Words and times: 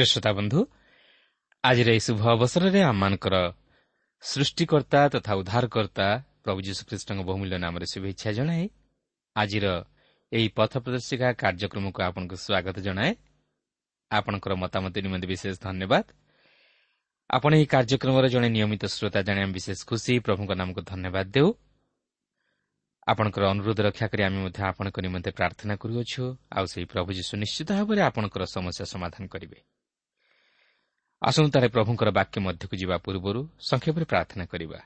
ପ୍ରିୟ 0.00 0.08
ଶ୍ରୋତା 0.12 0.32
ବନ୍ଧୁ 0.32 0.60
ଆଜିର 1.64 1.88
ଏହି 1.92 2.00
ଶୁଭ 2.00 2.22
ଅବସରରେ 2.36 2.80
ଆମମାନଙ୍କର 2.82 3.36
ସୃଷ୍ଟିକର୍ତ୍ତା 4.22 5.00
ତଥା 5.14 5.32
ଉଦ୍ଧାରକର୍ତ୍ତା 5.40 6.06
ପ୍ରଭୁ 6.44 6.58
ଯୀଶୁଖ୍ରୀଷ୍ଟଙ୍କ 6.68 7.20
ବହୁମୂଲ୍ୟ 7.20 7.56
ନାମରେ 7.64 7.86
ଶୁଭେଚ୍ଛା 7.92 8.30
ଜଣାଏ। 8.32 8.64
ଆଜିର 9.36 9.66
ଏହି 10.32 10.48
ପଥ 10.56 10.72
ପ୍ରଦର୍ଶିକା 10.84 11.28
କାର୍ଯ୍ୟକ୍ରମକୁ 11.42 11.98
ଆପଣଙ୍କୁ 12.08 12.36
ସ୍ୱାଗତ 12.44 12.76
ଜଣାଏ। 12.80 13.12
ଆପଣଙ୍କର 14.10 14.52
ମତାମତ 14.62 14.94
ନିମନ୍ତେ 15.04 15.26
ବିଶେଷ 15.32 15.54
ଧନ୍ୟବାଦ। 15.60 16.04
ଆପଣ 17.30 17.50
ଏହି 17.54 17.66
କାର୍ଯ୍ୟକ୍ରମର 17.74 18.24
ଜଣେ 18.34 18.48
ନିୟମିତ 18.56 18.82
ଶ୍ରୋତା 18.96 19.20
ଜାଣି 19.22 19.40
ଆମେ 19.44 19.52
ବିଶେଷ 19.52 19.78
ଖୁସି 19.84 20.12
ପ୍ରଭୁଙ୍କ 20.26 20.52
ନାମକୁ 20.60 20.80
ଧନ୍ୟବାଦ 20.92 21.26
ଦେଉ। 21.36 21.48
ଆପଣଙ୍କର 23.08 23.42
ଅନୁରୋଧ 23.52 23.78
ରକ୍ଷା 23.80 24.06
କରି 24.08 24.22
ଆମେ 24.22 24.38
ମଧ୍ୟ 24.44 24.60
ଆପଣଙ୍କ 24.64 24.96
ନିମନ୍ତେ 25.00 25.30
ପ୍ରାର୍ଥନା 25.30 25.74
କରୁଅଛୁ। 25.76 26.24
ଆଉ 26.56 26.64
ସେହି 26.72 26.86
ପ୍ରଭୁ 26.92 27.10
ଯୀଶୁ 27.18 27.32
ନିଶ୍ଚିତ 27.42 27.68
ଭାବରେ 27.78 28.00
ଆପଣଙ୍କର 28.08 28.42
ସମସ୍ୟା 28.54 28.84
ସମାଧାନ 28.94 29.24
କରିବେ। 29.26 29.60
ଆସନ୍ତୁ 31.22 31.50
ତାହେଲେ 31.52 31.68
ପ୍ରଭୁଙ୍କର 31.68 32.10
ବାକ୍ୟ 32.10 32.36
ମଧ୍ୟକୁ 32.40 32.74
ଯିବା 32.80 32.96
ପୂର୍ବରୁ 33.04 33.40
ସଂକ୍ଷେପରେ 33.60 34.04
ପ୍ରାର୍ଥନା 34.04 34.44
କରିବା। 34.44 34.80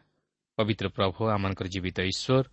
ପବିତ୍ର 0.58 0.86
ପ୍ରଭୁ 0.90 1.20
ଆମମାନଙ୍କର 1.30 1.66
ଜୀବିତ 1.70 1.98
ଈଶ୍ୱର 2.10 2.44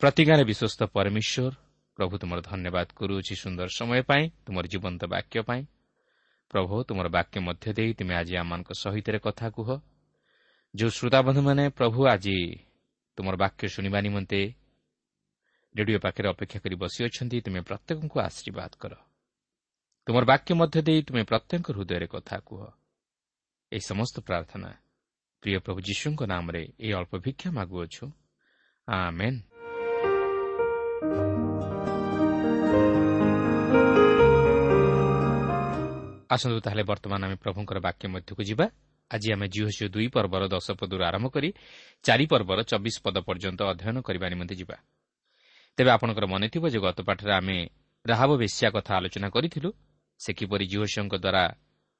ପ୍ରତିଜ୍ଞାରେ 0.00 0.44
ବିଶ୍ୱସ୍ତ 0.44 0.80
ପରମେଶ୍ୱର 0.96 1.52
ପ୍ରଭୁ 1.96 2.14
ତୁମର 2.20 2.38
ଧନ୍ୟବାଦ 2.44 2.88
କରୁଅଛି 2.94 3.34
ସୁନ୍ଦର 3.34 3.68
ସମୟ 3.72 4.00
ପାଇଁ 4.04 4.24
ତୁମର 4.44 4.64
ଜୀବନ୍ତ 4.68 5.02
ବାକ୍ୟ 5.08 5.36
ପାଇଁ। 5.48 5.62
ପ୍ରଭୁ 6.50 6.74
ତୁମର 6.88 7.06
ବାକ୍ୟ 7.08 7.36
ମଧ୍ୟ 7.40 7.66
ଦେଇ 7.72 7.90
ତୁମେ 7.98 8.14
ଆଜି 8.20 8.34
ଆମମାନଙ୍କ 8.36 8.70
ସହିତ 8.76 9.08
କଥା 9.24 9.46
କୁହ। 9.56 9.68
ଯେଉଁ 10.74 10.90
ଶ୍ରୋତାବନ୍ଧୁମାନେ 10.90 11.64
ପ୍ରଭୁ 11.68 12.00
ଆଜି 12.06 12.38
ତୁମର 13.16 13.34
ବାକ୍ୟ 13.36 13.62
ଶୁଣିବା 13.68 13.98
ନିମନ୍ତେ 14.00 14.40
ରେଡିଓ 15.74 15.98
ପାଖରେ 16.04 16.26
ଅପେକ୍ଷା 16.28 16.58
କରି 16.60 16.76
ବସିଅଛନ୍ତି 16.76 17.36
ତୁମେ 17.40 17.60
ପ୍ରତ୍ୟେକଙ୍କୁ 17.60 18.16
ଆଶୀର୍ବାଦ 18.20 18.72
କର। 18.82 18.92
ତୁମର 20.06 20.22
ବାକ୍ୟ 20.24 20.50
ମଧ୍ୟ 20.60 20.76
ଦେଇ 20.86 21.00
ତୁମେ 21.08 21.22
ପ୍ରତ୍ୟେକ 21.24 21.64
ହୃଦୟରେ 21.72 22.06
କଥା 22.06 22.36
କୁହ। 22.48 22.62
ଏହି 23.72 23.82
ସମସ୍ତ 23.90 24.16
ପ୍ରାର୍ଥନା 24.24 24.70
ପ୍ରିୟ 25.42 25.58
ପ୍ରଭୁ 25.64 25.78
ଯୀଶୁଙ୍କ 25.88 26.20
ନାମରେ 26.24 26.62
ଏହି 26.80 26.92
ଅଳ୍ପ 26.98 27.12
ଭିକ୍ଷା 27.24 27.48
ମାଗୁଅଛୁ। 27.52 28.04
ଆସନ୍ତୁ 36.34 36.58
ତାହେଲେ 36.64 36.82
ବର୍ତ୍ତମାନ 36.90 37.20
ଆମେ 37.28 37.36
ପ୍ରଭୁଙ୍କର 37.44 37.78
ବାକ୍ୟ 37.86 38.04
ମଧ୍ୟକୁ 38.14 38.42
ଯିବା। 38.50 38.66
ଆଜି 39.10 39.28
ଆମେ 39.34 39.46
ଜିଓ 39.54 39.68
ସିଓ 39.76 39.88
ଦୁଇ 39.94 40.08
ପର୍ବର 40.16 40.42
ଦଶ 40.54 40.66
ପଦରୁ 40.80 41.02
ଆରମ୍ଭ 41.08 41.26
କରି 41.34 41.48
ଚାରି 42.04 42.24
ପର୍ବର 42.32 42.58
ଚବିଶ 42.70 42.96
ପଦ 43.04 43.16
ପର୍ଯ୍ୟନ୍ତ 43.28 43.60
ଅଧ୍ୟୟନ 43.72 43.96
କରିବା 44.06 44.26
ନିମନ୍ତେ 44.32 44.54
ଯିବା। 44.60 44.76
ତେବେ 45.78 45.90
ଆପଣଙ୍କର 45.96 46.24
ମନେ 46.32 46.46
ଥିବ 46.52 46.64
ଯେ 46.72 46.78
ଗତ 46.84 46.98
ପାଠରେ 47.08 47.32
ଆମେ 47.40 47.58
ରାହାବ 48.04 48.30
ବେଶ୍ୟା 48.42 48.68
କଥା 48.76 48.92
ଆଲୋଚନା 48.98 49.28
କରିଥିଲୁ 49.34 49.70
ସେ 50.20 50.30
କିପରି 50.38 50.64
ଜିଓସିଓଙ୍କ 50.72 51.14
ଦ୍ୱାରା 51.24 51.44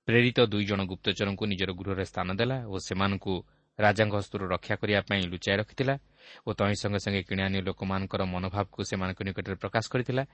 ପ୍ରେରିତ 0.08 0.38
ଦୁଇ 0.48 0.64
ଜଣ 0.64 0.80
ଗୁପ୍ତଚରଙ୍କୁ 0.88 1.44
ନିଜର 1.52 1.70
ଗୃହରେ 1.78 2.04
ସ୍ଥାନ 2.08 2.28
ଦେଲା 2.40 2.56
ଓ 2.72 2.76
ସେମାନଙ୍କୁ 2.80 3.34
ରାଜାଙ୍କ 3.78 4.14
ହସ୍ତରୁ 4.20 4.44
ରକ୍ଷା 4.54 4.74
କରିବା 4.80 5.00
ପାଇଁ 5.08 5.22
ଲୁଚାଇ 5.32 5.56
ରଖିଥିଲା 5.60 5.94
ଓ 6.46 6.50
ତହିଁ 6.58 6.76
ସଙ୍ଗେ 6.82 7.00
ସଙ୍ଗେ 7.04 7.22
କିଣାନୀୟ 7.28 7.60
ଲୋକମାନଙ୍କର 7.68 8.22
ମନୋଭାବକୁ 8.32 8.78
ସେମାନଙ୍କ 8.88 9.20
ନିକଟରେ 9.28 9.56
ପ୍ରକାଶ 9.62 9.84
କରିଥିଲା 9.92 10.24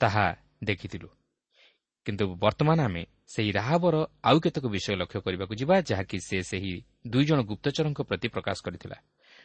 ତାହା 0.00 0.26
ଦେଖିଥିଲୁ। 0.64 1.08
କିନ୍ତୁ 2.06 2.24
ବର୍ତ୍ତମାନ 2.42 2.78
ଆମେ 2.88 3.02
ସେହି 3.32 3.50
ରାହାବର 3.58 3.94
ଆଉ 4.28 4.36
କେତେକ 4.44 4.64
ବିଷୟ 4.74 4.94
ଲକ୍ଷ୍ୟ 5.00 5.18
କରିବାକୁ 5.26 5.54
ଯିବା 5.60 5.74
ଯାହାକି 5.90 6.16
ସେ 6.28 6.36
ସେହି 6.50 6.74
ଦୁଇ 7.12 7.24
ଜଣ 7.28 7.38
ଗୁପ୍ତଚରଙ୍କ 7.50 8.00
ପ୍ରତି 8.08 8.28
ପ୍ରକାଶ 8.34 8.56
କରିଥିଲା। 8.66 8.96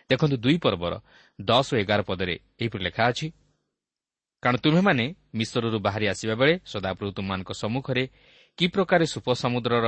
ଦେଖନ୍ତୁ 0.09 0.35
ଦୁଇ 0.45 0.57
ପର୍ବର 0.63 0.93
ଦଶ 1.39 1.67
ଓ 1.73 1.75
ଏଗାର 1.83 2.01
ପଦରେ 2.09 2.35
ଏହିପରି 2.61 2.83
ଲେଖା 2.87 3.03
ଅଛି 3.11 3.27
କାରଣ 4.43 4.57
ତୁମେମାନେ 4.63 5.05
ମିଶ୍ରରୁ 5.37 5.77
ବାହାରି 5.87 6.05
ଆସିବା 6.13 6.35
ବେଳେ 6.41 6.53
ସଦାପ୍ରଭୁ 6.71 7.11
ତୁମମାନଙ୍କ 7.17 7.51
ସମ୍ମୁଖରେ 7.61 8.03
କି 8.57 8.65
ପ୍ରକାର 8.67 9.01
ସୁପ 9.05 9.27
ସମୁଦ୍ରର 9.33 9.85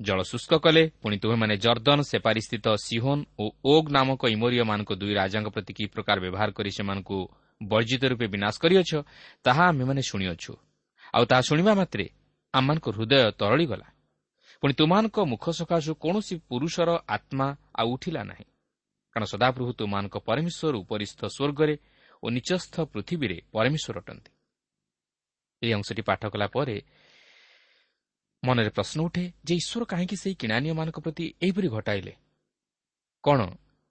ଜଳ 0.00 0.18
ଶୁଷ୍କ 0.22 0.52
କଲେ 0.64 0.82
ପୁଣି 1.02 1.16
ତୁମେମାନେ 1.22 1.54
ଜର୍ଦ୍ଦନ 1.64 1.98
ସେପାରିସ୍ଥିତ 2.02 2.66
ସିହୋନ୍ 2.86 3.22
ଓ 3.38 3.44
ଓଗ୍ 3.64 3.88
ନାମକ 3.90 4.22
ଇମୋରିୟମାନଙ୍କ 4.34 4.90
ଦୁଇ 5.00 5.14
ରାଜାଙ୍କ 5.14 5.48
ପ୍ରତି 5.54 5.72
କି 5.78 5.84
ପ୍ରକାର 5.94 6.16
ବ୍ୟବହାର 6.24 6.48
କରି 6.54 6.70
ସେମାନଙ୍କୁ 6.70 7.18
ବର୍ଜିତ 7.60 8.02
ରୂପେ 8.10 8.26
ବିନାଶ 8.34 8.54
କରିଅଛ 8.62 8.90
ତାହା 9.44 9.64
ଆମେମାନେ 9.68 10.02
ଶୁଣିଅଛୁ। 10.10 10.52
ଆଉ 11.14 11.24
ତାହା 11.30 11.42
ଶୁଣିବା 11.48 11.72
ମାତ୍ରେ 11.74 12.04
ଆମମାନଙ୍କ 12.54 12.86
ହୃଦୟ 12.96 13.30
ତରଳିଗଲା। 13.40 13.88
ପୁଣି 14.62 14.72
ତୁମାନଙ୍କ 14.78 15.16
ମୁଖ 15.32 15.44
ସକାଶୁ 15.58 15.90
କୌଣସି 16.02 16.34
ପୁରୁଷର 16.48 16.90
ଆତ୍ମା 17.08 17.46
ଆଉ 17.80 17.88
ଉଠିଲା 17.94 18.22
ନାହିଁ। 18.30 18.46
କାରଣ 19.12 19.24
ସଦାପ୍ରଭୁ 19.32 19.70
ତୁମାନଙ୍କ 19.80 20.16
ପରମେଶ୍ୱର 20.28 20.74
ଉପରିସ୍ଥ 20.84 21.20
ସ୍ୱର୍ଗରେ 21.36 21.74
ଓ 22.22 22.26
ନିଚସ୍ଥ 22.30 22.74
ପୃଥିବୀରେ 22.92 23.36
ପରମେଶ୍ୱର 23.54 23.96
ଅଟନ୍ତି। 23.98 24.30
ଏହି 25.62 25.72
ଅଂଶଟି 25.78 26.02
ପାଠ 26.08 26.22
କଲା 26.32 26.46
ପରେ 26.46 26.76
ମନରେ 28.44 28.68
ପ୍ରଶ୍ନ 28.68 29.00
ଉଠେ 29.00 29.32
ଯେ 29.44 29.54
ଈଶ୍ୱର 29.54 29.84
କାହିଁକି 29.84 30.16
ସେହି 30.16 30.34
କିଣାନୀୟମାନଙ୍କ 30.34 30.98
ପ୍ରତି 31.00 31.34
ଏହିପରି 31.42 31.68
ଘଟାଇଲେ? 31.68 32.12
କ'ଣ 33.24 33.40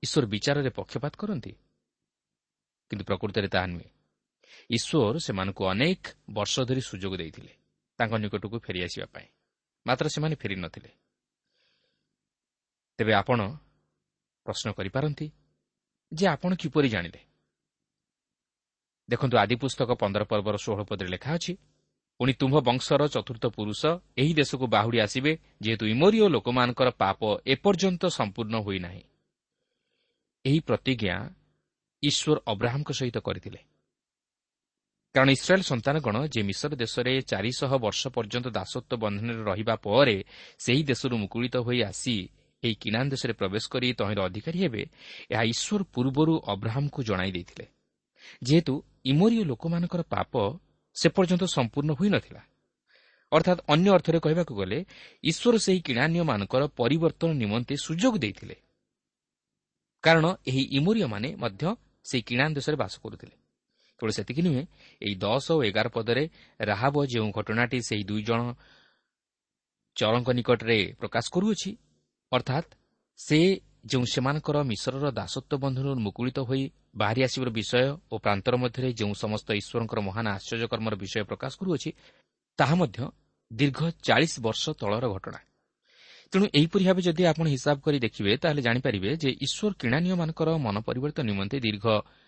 ଈଶ୍ୱର 0.04 0.26
ବିଚାରରେ 0.26 0.70
ପକ୍ଷପାତ 0.70 1.14
କରନ୍ତି? 1.18 1.52
କିନ୍ତୁ 2.90 3.06
ପ୍ରକୃତରେ 3.06 3.48
ତାହା 3.48 3.68
ନୁହେଁ। 3.68 3.90
ଈଶ୍ୱର 4.70 5.20
ସେମାନଙ୍କୁ 5.20 5.64
ଅନେକ 5.68 6.08
ବର୍ଷ 6.30 6.60
ଧରି 6.60 6.82
ସୁଯୋଗ 6.82 7.18
ଦେଇଥିଲେ 7.18 7.54
ତାଙ୍କ 7.98 8.14
ନିକଟକୁ 8.14 8.60
ଫେରିଆସିବା 8.60 9.06
ପାଇଁ। 9.06 9.28
ମାତ୍ର 9.88 10.10
ସେମାନେ 10.10 10.36
ଫେରି 10.36 10.56
ନଥିଲେ। 10.56 10.92
ତେବେ 12.98 13.14
ଆପଣ 13.14 13.40
ପ୍ରଶ୍ନ 14.46 14.72
କରିପାରନ୍ତି 14.72 15.32
ଯେ 16.14 16.28
ଆପଣ 16.28 16.56
କିପରି 16.56 16.90
ଜାଣିଲେ? 16.90 17.22
ଦେଖନ୍ତୁ 19.10 19.38
ଆଦି 19.38 19.56
ପୁସ୍ତକ 19.56 19.92
ପନ୍ଦର 19.92 20.24
ପର୍ବର 20.24 20.58
ଷୋହଳ 20.58 20.84
ପଦରେ 20.84 21.10
ଲେଖା 21.10 21.34
ଅଛି 21.34 21.58
ପୁଣି 22.22 22.34
ତୁମ୍ଭ 22.34 22.56
ବଂଶର 22.62 23.02
ଚତୁର୍ଥ 23.08 23.46
ପୁରୁଷ 23.46 23.82
ଏହି 24.18 24.34
ଦେଶକୁ 24.34 24.66
ବାହୁଡ଼ି 24.68 25.00
ଆସିବେ 25.00 25.32
ଯେହେତୁ 25.62 25.86
ଇମୋରିଓ 25.86 26.26
ଲୋକମାନଙ୍କର 26.28 26.90
ପାପ 26.94 27.20
ଏପର୍ଯ୍ୟନ୍ତ 27.46 28.04
ସମ୍ପୂର୍ଣ୍ଣ 28.18 28.56
ହୋଇନାହିଁ। 28.62 29.04
ଏହି 30.46 30.60
ପ୍ରତିଜ୍ଞା 30.60 31.16
ଈଶ୍ୱର 32.04 32.38
ଅବ୍ରାହ୍ମଙ୍କ 32.46 32.92
ସହିତ 32.92 33.18
କରିଥିଲେ। 33.18 33.60
କାରଣ 35.16 35.30
ଇସ୍ରାଏଲ୍ 35.30 35.64
ସନ୍ତାନଗଣ 35.64 36.16
ଯେ 36.34 36.42
ମିଶର 36.44 36.72
ଦେଶରେ 36.76 37.14
ଚାରିଶହ 37.22 37.72
ବର୍ଷ 37.78 38.02
ପର୍ଯ୍ୟନ୍ତ 38.08 38.48
ଦାସତ୍ୱ 38.50 39.02
ବନ୍ଧନରେ 39.04 39.42
ରହିବା 39.44 39.76
ପରେ 39.76 40.18
ସେହି 40.58 40.84
ଦେଶରୁ 40.84 41.16
ମୁକୁଳିତ 41.18 41.56
ହୋଇ 41.58 41.80
ଆସି 41.84 42.16
ଏହି 42.64 42.76
କିନାନ 42.76 43.06
ଦେଶରେ 43.10 43.34
ପ୍ରବେଶ 43.34 43.64
କରି 43.74 43.88
ତହିଁର 43.94 44.20
ଅଧିକାରୀ 44.30 44.60
ହେବେ 44.64 44.84
ଏହା 45.34 45.44
ଈଶ୍ୱର 45.54 45.82
ପୂର୍ବରୁ 45.94 46.34
ଅବ୍ରାହ୍ମଙ୍କୁ 46.54 47.00
ଜଣାଇ 47.04 47.32
ଦେଇଥିଲେ। 47.32 47.66
ଯେହେତୁ 48.44 48.74
ଇମୋରିଓ 49.06 49.44
ଲୋକମାନଙ୍କର 49.44 50.02
ପାପ 50.16 50.34
ସେ 50.96 51.08
ପର୍ଯ୍ୟନ୍ତ 51.10 51.44
ସମ୍ପୂର୍ଣ୍ଣ 51.44 51.92
ହୋଇନଥିଲା। 51.94 52.42
ଅର୍ଥାତ୍ 53.32 53.62
ଅନ୍ୟ 53.68 53.88
ଅର୍ଥରେ 53.92 54.20
କହିବାକୁ 54.20 54.54
ଗଲେ 54.56 54.78
ଈଶ୍ୱର 55.24 55.56
ସେହି 55.58 55.80
କିଣାନୀୟମାନଙ୍କର 55.88 56.64
ପରିବର୍ତ୍ତନ 56.80 57.30
ନିମନ୍ତେ 57.34 57.76
ସୁଯୋଗ 57.78 58.14
ଦେଇଥିଲେ। 58.18 58.56
କାରଣ 60.04 60.26
ଏହି 60.48 60.64
ଇମୋରିୟମାନେ 60.78 61.30
ମଧ୍ୟ 61.36 61.64
ସେହି 62.04 62.24
କିଣା 62.24 62.46
ଦେଶରେ 62.50 62.76
ବାସ 62.76 62.94
କରୁଥିଲେ। 63.04 63.36
କେବଳ 64.00 64.12
ସେତିକି 64.12 64.42
ନୁହେଁ 64.42 64.64
ଏହି 65.02 65.16
ଦଶ 65.16 65.46
ଓ 65.52 65.64
ଏଗାର 65.64 65.88
ପଦରେ 65.88 66.24
ରାହାବ 66.60 66.96
ଯେଉଁ 67.06 67.30
ଘଟଣାଟି 67.32 67.78
ସେହି 67.82 68.04
ଦୁଇ 68.04 68.24
ଜଣ 68.24 68.42
ଚରଙ୍କ 69.96 70.30
ନିକଟରେ 70.30 70.78
ପ୍ରକାଶ 71.00 71.26
କରୁଅଛି 71.32 71.70
ଅର୍ଥାତ୍ 72.32 72.70
ସେ 73.20 73.40
ଯେଉଁ 73.84 74.06
ସେମାନଙ୍କର 74.06 74.58
ମିଶ୍ରର 74.72 75.06
ଦାସତ୍ୱ 75.12 75.62
ବନ୍ଧନରୁ 75.64 75.92
ମୁକୁଳିତ 76.06 76.40
ହୋଇ 76.50 76.64
ବାହାରି 76.96 77.22
ଆସିବାର 77.28 77.50
ବିଷୟ 77.50 77.84
ଓ 78.12 78.16
ପ୍ରାନ୍ତର 78.26 78.54
ମଧ୍ୟରେ 78.64 78.90
ଯେଉଁ 79.00 79.14
ସମସ୍ତ 79.24 79.48
ଈଶ୍ୱରଙ୍କର 79.62 80.00
ମହାନ 80.08 80.26
ଆଶ୍ଚର୍ଯ୍ୟକର୍ମର 80.38 80.94
ବିଷୟ 81.04 81.24
ପ୍ରକାଶ 81.30 81.52
କରୁଅଛି 81.60 81.90
ତାହା 82.60 82.76
ମଧ୍ୟ 82.82 82.98
ଦୀର୍ଘ 83.52 83.80
ଚାଳିଶ 84.08 84.34
ବର୍ଷ 84.46 84.64
ତଳର 84.82 85.06
ଘଟଣା। 85.16 85.40
ତେଣୁ 86.32 86.46
ଏହିପରି 86.58 86.84
ଭାବେ 86.88 87.02
ଯଦି 87.08 87.24
ଆପଣ 87.32 87.46
ହିସାବ 87.56 87.78
କରି 87.86 87.98
ଦେଖିବେ 88.06 88.32
ତାହେଲେ 88.42 88.62
ଜାଣିପାରିବେ 88.68 89.10
ଯେ 89.22 89.30
ଈଶ୍ୱର 89.46 89.72
କିଣାନୀୟମାନଙ୍କର 89.82 90.50
ମନ 90.66 90.76
ପରିବର୍ତ୍ତନ 90.88 91.26
ନିମନ୍ତେ 91.32 91.58
ଦୀର୍ଘ 91.66 91.86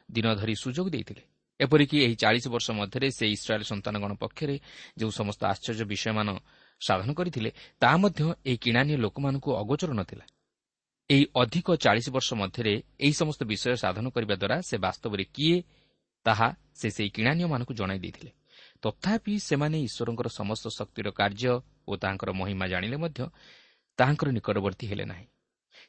ଦିନ 0.09 0.27
ଧରି 0.39 0.55
ସୁଯୋଗ 0.63 0.88
ଦେଇଥିଲେ। 0.95 1.23
ଏପରିକି 1.59 1.97
ଏହି 2.05 2.15
ଚାଳିଶ 2.23 2.45
ବର୍ଷ 2.53 2.67
ମଧ୍ୟରେ 2.79 3.07
ସେ 3.17 3.25
ଇସ୍ରାଏଲ୍ 3.35 3.65
ସନ୍ତାନଗଣ 3.71 4.11
ପକ୍ଷରେ 4.23 4.55
ଯେଉଁ 5.00 5.11
ସମସ୍ତ 5.19 5.41
ଆଶ୍ଚର୍ଯ୍ୟ 5.53 5.85
ବିଷୟମାନ 5.94 6.27
ସାଧନ 6.81 7.09
କରିଥିଲେ 7.19 7.50
ତାହା 7.81 7.97
ମଧ୍ୟ 8.03 8.21
ଏହି 8.50 8.57
କିଣାନୀୟ 8.63 8.95
ଲୋକମାନଙ୍କୁ 9.05 9.50
ଅଗୋଚର 9.61 9.91
ନଥିଲା। 10.01 10.25
ଏହି 11.09 11.25
ଅଧିକ 11.35 11.67
ଚାଳିଶ 11.75 12.07
ବର୍ଷ 12.09 12.29
ମଧ୍ୟରେ 12.33 12.73
ଏହି 13.00 13.13
ସମସ୍ତ 13.13 13.41
ବିଷୟ 13.44 13.75
ସାଧନ 13.75 14.05
କରିବା 14.09 14.35
ଦ୍ୱାରା 14.35 14.57
ସେ 14.61 14.75
ବାସ୍ତବରେ 14.77 15.23
କିଏ 15.35 15.57
ତାହା 16.25 16.47
ସେ 16.79 16.88
ସେହି 16.89 17.09
କିଣାନୀୟମାନଙ୍କୁ 17.09 17.73
ଜଣାଇ 17.73 18.00
ଦେଇଥିଲେ 18.00 18.31
ତଥାପି 18.81 19.33
ସେମାନେ 19.39 19.77
ଈଶ୍ୱରଙ୍କର 19.88 20.27
ସମସ୍ତ 20.39 20.65
ଶକ୍ତିର 20.77 21.07
କାର୍ଯ୍ୟ 21.11 21.53
ଓ 21.88 21.91
ତାହାଙ୍କର 21.95 22.29
ମହିମା 22.31 22.65
ଜାଣିଲେ 22.67 22.98
ମଧ୍ୟ 22.98 23.19
ତାହାଙ୍କର 24.00 24.27
ନିକଟବର୍ତ୍ତୀ 24.38 24.86
ହେଲେ 24.88 25.05
ନାହିଁ 25.05 25.27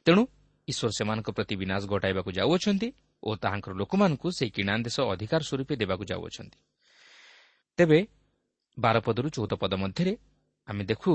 ତେଣୁ 0.05 0.21
ଈଶ୍ୱର 0.67 0.89
ସେମାନଙ୍କ 0.97 1.29
ପ୍ରତି 1.31 1.55
ବିନାଶ 1.55 1.81
ଘଟାଇବାକୁ 1.85 2.29
ଯାଉଅଛନ୍ତି 2.31 2.87
ଓ 3.23 3.29
ତାହାଙ୍କର 3.35 3.73
ଲୋକମାନଙ୍କୁ 3.73 4.27
ସେହି 4.31 4.51
କିଣା 4.51 4.73
ଦେଶ 4.77 4.97
ଅଧିକାର 5.13 5.41
ସ୍ୱରୂପେ 5.49 5.73
ଦେବାକୁ 5.81 6.03
ଯାଉଅଛନ୍ତି 6.11 6.59
ତେବେ 7.77 7.99
ବାରପଦରୁ 8.77 9.27
ଚଉଦ 9.29 9.53
ପଦ 9.61 9.73
ମଧ୍ୟରେ 9.73 10.13
ଆମେ 10.67 10.83
ଦେଖୁ 10.83 11.11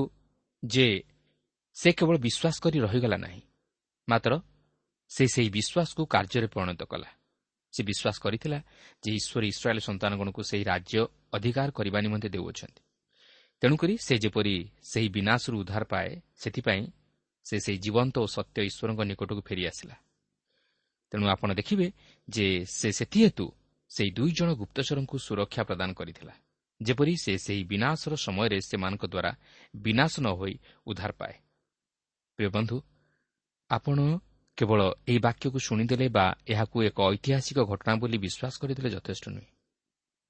ଯେ 0.63 0.87
ସେ 1.77 1.89
କେବଳ 1.93 2.17
ବିଶ୍ୱାସ 2.19 2.57
କରି 2.61 2.79
ରହିଗଲା 2.81 3.17
ନାହିଁ। 3.17 3.41
ମାତ୍ର 4.13 4.33
ସେ 5.11 5.25
ସେହି 5.35 5.51
ବିଶ୍ୱାସକୁ 5.57 6.03
କାର୍ଯ୍ୟରେ 6.15 6.49
ପରିଣତ 6.55 6.83
କଲା। 6.93 7.11
ସେ 7.75 7.81
ବିଶ୍ୱାସ 7.89 8.17
କରିଥିଲା 8.25 8.59
ଯେ 9.03 9.11
ଈଶ୍ୱର 9.19 9.43
ଇସ୍ରାଏଲ୍ 9.53 9.83
ସନ୍ତାନଗଣକୁ 9.89 10.41
ସେହି 10.51 10.65
ରାଜ୍ୟ 10.73 11.01
ଅଧିକାର 11.37 11.69
କରିବା 11.79 11.99
ନିମନ୍ତେ 12.05 12.29
ଦେଉଅଛନ୍ତି। 12.35 12.83
ତେଣୁକରି 13.63 13.95
ସେ 14.07 14.15
ଯେପରି 14.25 14.55
ସେହି 14.91 15.09
ବିନାଶରୁ 15.17 15.55
ଉଦ୍ଧାର 15.63 15.85
ପାଏ 15.93 16.11
ସେଥିପାଇଁ 16.43 16.83
ସେ 17.47 17.57
ସେହି 17.65 17.79
ଜୀବନ୍ତ 17.85 18.15
ଓ 18.25 18.27
ସତ୍ୟ 18.37 18.59
ଈଶ୍ୱରଙ୍କ 18.71 19.01
ନିକଟକୁ 19.11 19.43
ଫେରିଆସିଲା। 19.49 19.97
ତେଣୁ 21.13 21.25
ଆପଣ 21.35 21.49
ଦେଖିବେ 21.59 21.87
ଯେ 22.29 22.47
ସେ 22.79 22.89
ସେଥିହେତୁ 22.99 23.47
ସେହି 23.91 24.11
ଦୁଇ 24.17 24.33
ଜଣ 24.39 24.49
ଗୁପ୍ତଚରଙ୍କୁ 24.61 25.17
ସୁରକ୍ଷା 25.27 25.63
ପ୍ରଦାନ 25.69 25.91
କରିଥିଲା 25.99 26.35
ଯେପରି 26.81 27.15
ସେ 27.25 27.33
ସେହି 27.45 27.63
ବିନାଶର 27.73 28.13
ସମୟରେ 28.27 28.59
ସେମାନଙ୍କ 28.69 29.05
ଦ୍ୱାରା 29.13 29.33
ବିନାଶ 29.77 30.13
ନ 30.21 30.27
ହୋଇ 30.39 30.55
ଉଦ୍ଧାର 30.87 31.13
ପାଏ। 31.21 31.35
ପ୍ରିୟ 32.39 32.51
ବନ୍ଧୁ 32.57 32.77
ଆପଣ 33.71 33.99
କେବଳ 34.59 34.81
ଏହି 35.09 35.19
ବାକ୍ୟକୁ 35.27 35.59
ଶୁଣିଦେଲେ 35.67 36.07
ବା 36.17 36.27
ଏହାକୁ 36.53 36.77
ଏକ 36.89 36.99
ଐତିହାସିକ 37.15 37.59
ଘଟଣା 37.71 37.93
ବୋଲି 38.03 38.17
ବିଶ୍ୱାସ 38.25 38.55
କରିଦେଲେ 38.61 38.89
ଯଥେଷ୍ଟ 38.97 39.25
ନୁହେଁ। 39.35 39.49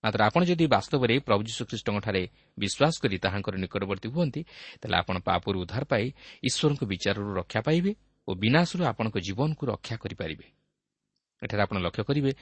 ମାତ୍ର 0.04 0.20
ଆପଣ 0.28 0.42
ଯଦି 0.50 0.64
ବାସ୍ତବରେ 0.75 1.14
ପ୍ରଭୁ 1.26 1.42
ଯୀଶୁଖ୍ରୀଷ୍ଟଙ୍କଠାରେ 1.49 2.23
ବିଶ୍ୱାସ 2.59 2.94
କରି 3.02 3.16
ତାହାଙ୍କର 3.25 3.54
ନିକଟବର୍ତ୍ତୀ 3.64 4.09
ହୁଅନ୍ତି 4.14 4.40
ତାହେଲେ 4.80 4.97
ଆପଣ 5.02 5.16
ପାପରୁ 5.28 5.56
ଉଦ୍ଧାର 5.62 5.85
ପାଇ 5.92 6.04
ଈଶ୍ୱରଙ୍କ 6.49 6.82
ବିଚାରରୁ 6.92 7.30
ରକ୍ଷା 7.40 7.61
ପାଇବେ 7.66 7.92
ଓ 8.28 8.30
ବିନାଶରୁ 8.42 8.82
ଆପଣଙ୍କ 8.90 9.16
ଜୀବନକୁ 9.26 9.62
ରକ୍ଷା 9.73 9.94
କରିପାରିବେ। 10.02 10.47
ଏଠାରେ 11.42 11.62
ଆପଣ 11.64 11.76
ଲକ୍ଷ୍ୟ 11.87 12.02
କରିବେ 12.09 12.32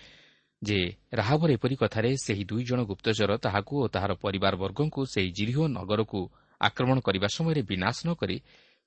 ଯେ 0.63 0.79
ରାହାବର 1.13 1.49
ଏପରି 1.57 1.75
କଥାରେ 1.83 2.11
ସେହି 2.25 2.45
ଦୁଇ 2.51 2.63
ଜଣ 2.69 2.81
ଗୁପ୍ତଚର 2.91 3.31
ତାହାକୁ 3.45 3.75
ଓ 3.83 3.87
ତାହାର 3.95 4.13
ପରିବାର 4.25 4.55
ବର୍ଗଙ୍କୁ 4.63 5.01
ସେହି 5.15 5.31
ଜିରିହ 5.39 5.59
ନଗରକୁ 5.79 6.21
ଆକ୍ରମଣ 6.61 6.99
କରିବା 7.07 7.29
ସମୟରେ 7.37 7.63
ବିନାଶ 7.71 7.97
ନ 8.07 8.11
କରି 8.21 8.37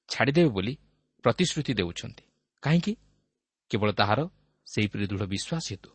ଛାଡ଼ିଦେବେ 0.10 0.50
ବୋଲି 0.56 0.74
ପ୍ରତିଶ୍ରୁତି 1.24 1.74
ଦେଉଛନ୍ତି। 1.74 2.24
କାହିଁକି? 2.64 2.94
କେବଳ 3.72 3.90
ତାହାର 3.92 4.20
ସେହିପରି 4.68 5.06
ଦୃଢ଼ 5.08 5.26
ବିଶ୍ୱାସ 5.34 5.66
ହେତୁ 5.72 5.90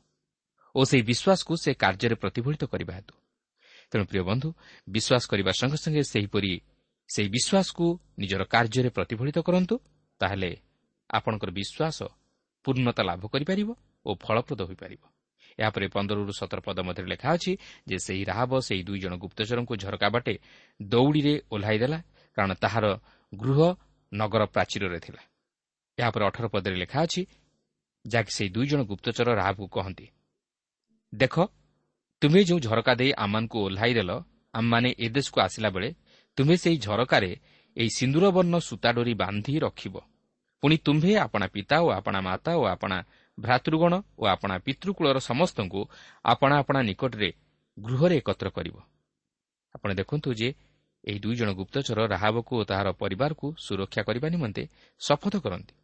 ଓ 0.74 0.80
ସେହି 0.90 1.04
ବିଶ୍ୱାସକୁ 1.10 1.52
ସେ 1.62 1.70
କାର୍ଯ୍ୟରେ 1.82 2.16
ପ୍ରତିଫଳିତ 2.22 2.62
କରିବା 2.72 2.92
ହେତୁ। 2.98 3.14
ତେଣୁ 3.90 4.04
ପ୍ରିୟ 4.10 4.22
ବନ୍ଧୁ 4.30 4.48
ବିଶ୍ୱାସ 4.88 5.22
କରିବା 5.30 5.52
ସଙ୍ଗେ 5.60 5.78
ସଙ୍ଗେ 5.84 6.02
ସେହିପରି 6.12 6.52
ସେହି 7.08 7.28
ବିଶ୍ୱାସକୁ 7.36 7.86
ନିଜର 8.18 8.42
କାର୍ଯ୍ୟରେ 8.54 8.90
ପ୍ରତିଫଳିତ 8.96 9.38
କରନ୍ତୁ 9.48 9.74
ତାହେଲେ 10.20 10.50
ଆପଣଙ୍କର 11.10 11.50
ବିଶ୍ୱାସ 11.58 11.98
ପୂର୍ଣ୍ଣତା 12.64 13.02
ଲାଭ 13.08 13.22
କରିପାରିବ 13.32 13.68
ଓ 14.06 14.10
ଫଳପ୍ରଦ 14.24 14.60
ହୋଇପାରିବ। 14.68 15.02
ଏହାପରେ 15.58 15.86
ପନ୍ଦରରୁ 15.88 16.32
ସତର 16.40 16.58
ପଦ 16.66 16.78
ମଧ୍ୟରେ 16.88 17.06
ଲେଖା 17.12 17.28
ଅଛି 17.36 17.52
ଯେ 17.88 17.96
ସେହି 18.06 18.22
ରାହାବ 18.30 18.52
ସେହି 18.68 18.82
ଦୁଇ 18.88 18.98
ଜଣ 19.04 19.12
ଗୁପ୍ତଚରଙ୍କୁ 19.22 19.74
ଝରକା 19.82 20.08
ବାଟେ 20.14 20.34
ଦୌଡ଼ିରେ 20.80 21.34
ଓହ୍ଲାଇ 21.54 21.78
ଦେଲା 21.82 21.98
କାରଣ 22.36 22.52
ତାହାର 22.64 22.84
ଗୃହ 23.32 23.60
ନଗର 24.12 24.42
ପ୍ରାଚୀରରେ 24.46 24.98
ଥିଲା। 25.00 25.22
ଏହାପରେ 25.98 26.24
ଅଠର 26.26 26.46
ପଦରେ 26.48 26.76
ଲେଖା 26.76 26.98
ଅଛି 27.02 27.22
ଯାହାକି 28.04 28.32
ସେହି 28.36 28.50
ଦୁଇ 28.50 28.66
ଜଣ 28.66 28.80
ଗୁପ୍ତଚର 28.82 29.28
ରାହାବକୁ 29.34 29.66
କହନ୍ତି। 29.68 30.06
ଦେଖ 31.12 31.34
ତୁମେ 32.22 32.40
ଯେଉଁ 32.44 32.60
ଝରକା 32.60 32.92
ଦେଇ 32.94 33.12
ଆମମାନଙ୍କୁ 33.24 33.56
ଓହ୍ଲାଇଦେଲ 33.66 34.10
ଆମମାନେ 34.54 34.90
ଏ 34.98 35.06
ଦେଶକୁ 35.08 35.38
ଆସିଲା 35.40 35.68
ବେଳେ 35.70 35.88
ତୁମେ 36.38 36.54
ସେହି 36.56 36.78
ଝରକାରେ 36.78 37.30
ଏହି 37.76 37.90
ସିନ୍ଦୁର 37.98 38.24
ବର୍ଣ୍ଣ 38.36 38.54
ସୂତା 38.58 38.90
ଡୋରି 38.92 39.14
ବାନ୍ଧି 39.14 39.54
ରଖିବ। 39.58 39.94
ପୁଣି 40.62 40.76
ତୁମ୍ଭେ 40.76 41.12
ଆପଣା 41.16 41.46
ପିତା 41.46 41.76
ଓ 41.84 41.88
ଆପଣା 41.98 42.20
ମାତା 42.20 42.52
ଓ 42.56 42.62
ଆପଣା 42.64 42.98
ଭ୍ରାତୃଗଣ 43.38 43.94
ଓ 44.18 44.22
ଆପଣା 44.26 44.54
ପିତୃକୂଳର 44.58 45.18
ସମସ୍ତଙ୍କୁ 45.20 45.80
ଆପଣା 46.24 46.54
ଆପଣା 46.58 46.80
ନିକଟରେ 46.82 47.30
ଗୃହରେ 47.78 48.16
ଏକତ୍ର 48.16 48.48
କରିବ। 48.56 48.76
ଆପଣ 49.74 49.90
ଦେଖନ୍ତୁ 49.94 50.28
ଯେ 50.34 50.48
ଏହି 51.06 51.18
ଦୁଇ 51.18 51.36
ଜଣ 51.36 51.50
ଗୁପ୍ତଚର 51.52 51.98
ରାହାବକୁ 52.06 52.52
ଓ 52.60 52.62
ତାହାର 52.64 52.88
ପରିବାରକୁ 52.92 53.46
ସୁରକ୍ଷା 53.58 54.02
କରିବା 54.02 54.28
ନିମନ୍ତେ 54.34 54.62
ଶପଥ 55.00 55.34
କରନ୍ତି 55.44 55.74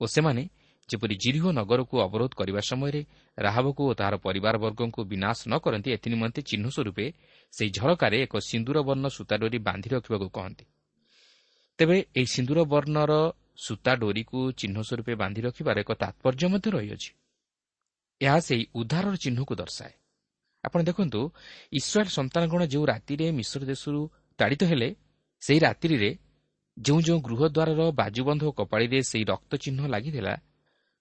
ଓ 0.00 0.04
ସେମାନେ 0.06 0.42
ଯେପରି 0.88 1.14
ଜିରିହ 1.24 1.44
ନଗରକୁ 1.52 1.94
ଅବରୋଧ 2.06 2.32
କରିବା 2.40 2.60
ସମୟରେ 2.70 3.00
ରାହାବକୁ 3.38 3.82
ଓ 3.90 3.92
ତାହାର 3.94 4.14
ପରିବାର 4.16 4.54
ବର୍ଗଙ୍କୁ 4.64 5.00
ବିନାଶ 5.04 5.38
ନ 5.48 5.54
କରନ୍ତି 5.64 5.88
ଏଥିନିମନ୍ତେ 5.96 6.40
ଚିହ୍ନ 6.42 6.66
ସ୍ୱରୂପେ 6.68 7.06
ସେହି 7.52 7.70
ଝରକାରେ 7.70 8.16
ଏକ 8.22 8.34
ସିନ୍ଦୁର 8.40 8.78
ବର୍ଣ୍ଣ 8.88 9.06
ସୂତା 9.08 9.34
ଡୋରି 9.36 9.58
ବାନ୍ଧି 9.58 9.88
ରଖିବାକୁ 9.94 10.26
କହନ୍ତି। 10.28 10.64
ତେବେ 11.78 11.96
ଏହି 12.16 12.28
ସିନ୍ଦୁର 12.34 12.58
ବର୍ଣ୍ଣର 12.64 13.12
ସୂତା 13.56 13.92
ଡୋରିକୁ 13.94 14.38
ଚିହ୍ନ 14.52 14.76
ସ୍ୱରୂପେ 14.82 15.12
ବାନ୍ଧି 15.22 15.40
ରଖିବାର 15.42 15.76
ଏକ 15.84 15.90
ତାତ୍ପର୍ଯ୍ୟ 16.02 16.46
ମଧ୍ୟ 16.52 16.68
ରହିଅଛି। 16.70 17.10
ଏହା 18.20 18.38
ସେହି 18.40 18.64
ଉଦ୍ଧାରର 18.74 19.14
ଚିହ୍ନକୁ 19.16 19.54
ଦର୍ଶାଏ। 19.54 19.92
ଆପଣ 20.64 20.80
ଦେଖନ୍ତୁ 20.82 21.20
ଇସ୍ରାଏଲ୍ 21.72 22.10
ସନ୍ତାନଗଣ 22.10 22.60
ଯେଉଁ 22.66 22.84
ରାତିରେ 22.86 23.26
ମିଶ୍ର 23.32 23.60
ଦେଶରୁ 23.64 24.00
ତାଡ଼ିତ 24.38 24.62
ହେଲେ 24.64 24.88
ସେହି 25.42 25.60
ରାତ୍ରିରେ 25.60 26.10
ଯେଉଁ 26.76 27.00
ଯେଉଁ 27.00 27.20
ଗୃହ 27.20 27.40
ଦ୍ୱାରର 27.48 27.80
ବାଜୁବନ୍ଧ 27.92 28.42
ଓ 28.44 28.52
କପାଳିରେ 28.52 28.98
ସେହି 29.02 29.24
ରକ୍ତ 29.24 29.52
ଚିହ୍ନ 29.56 29.80
ଲାଗିଥିଲା 29.86 30.34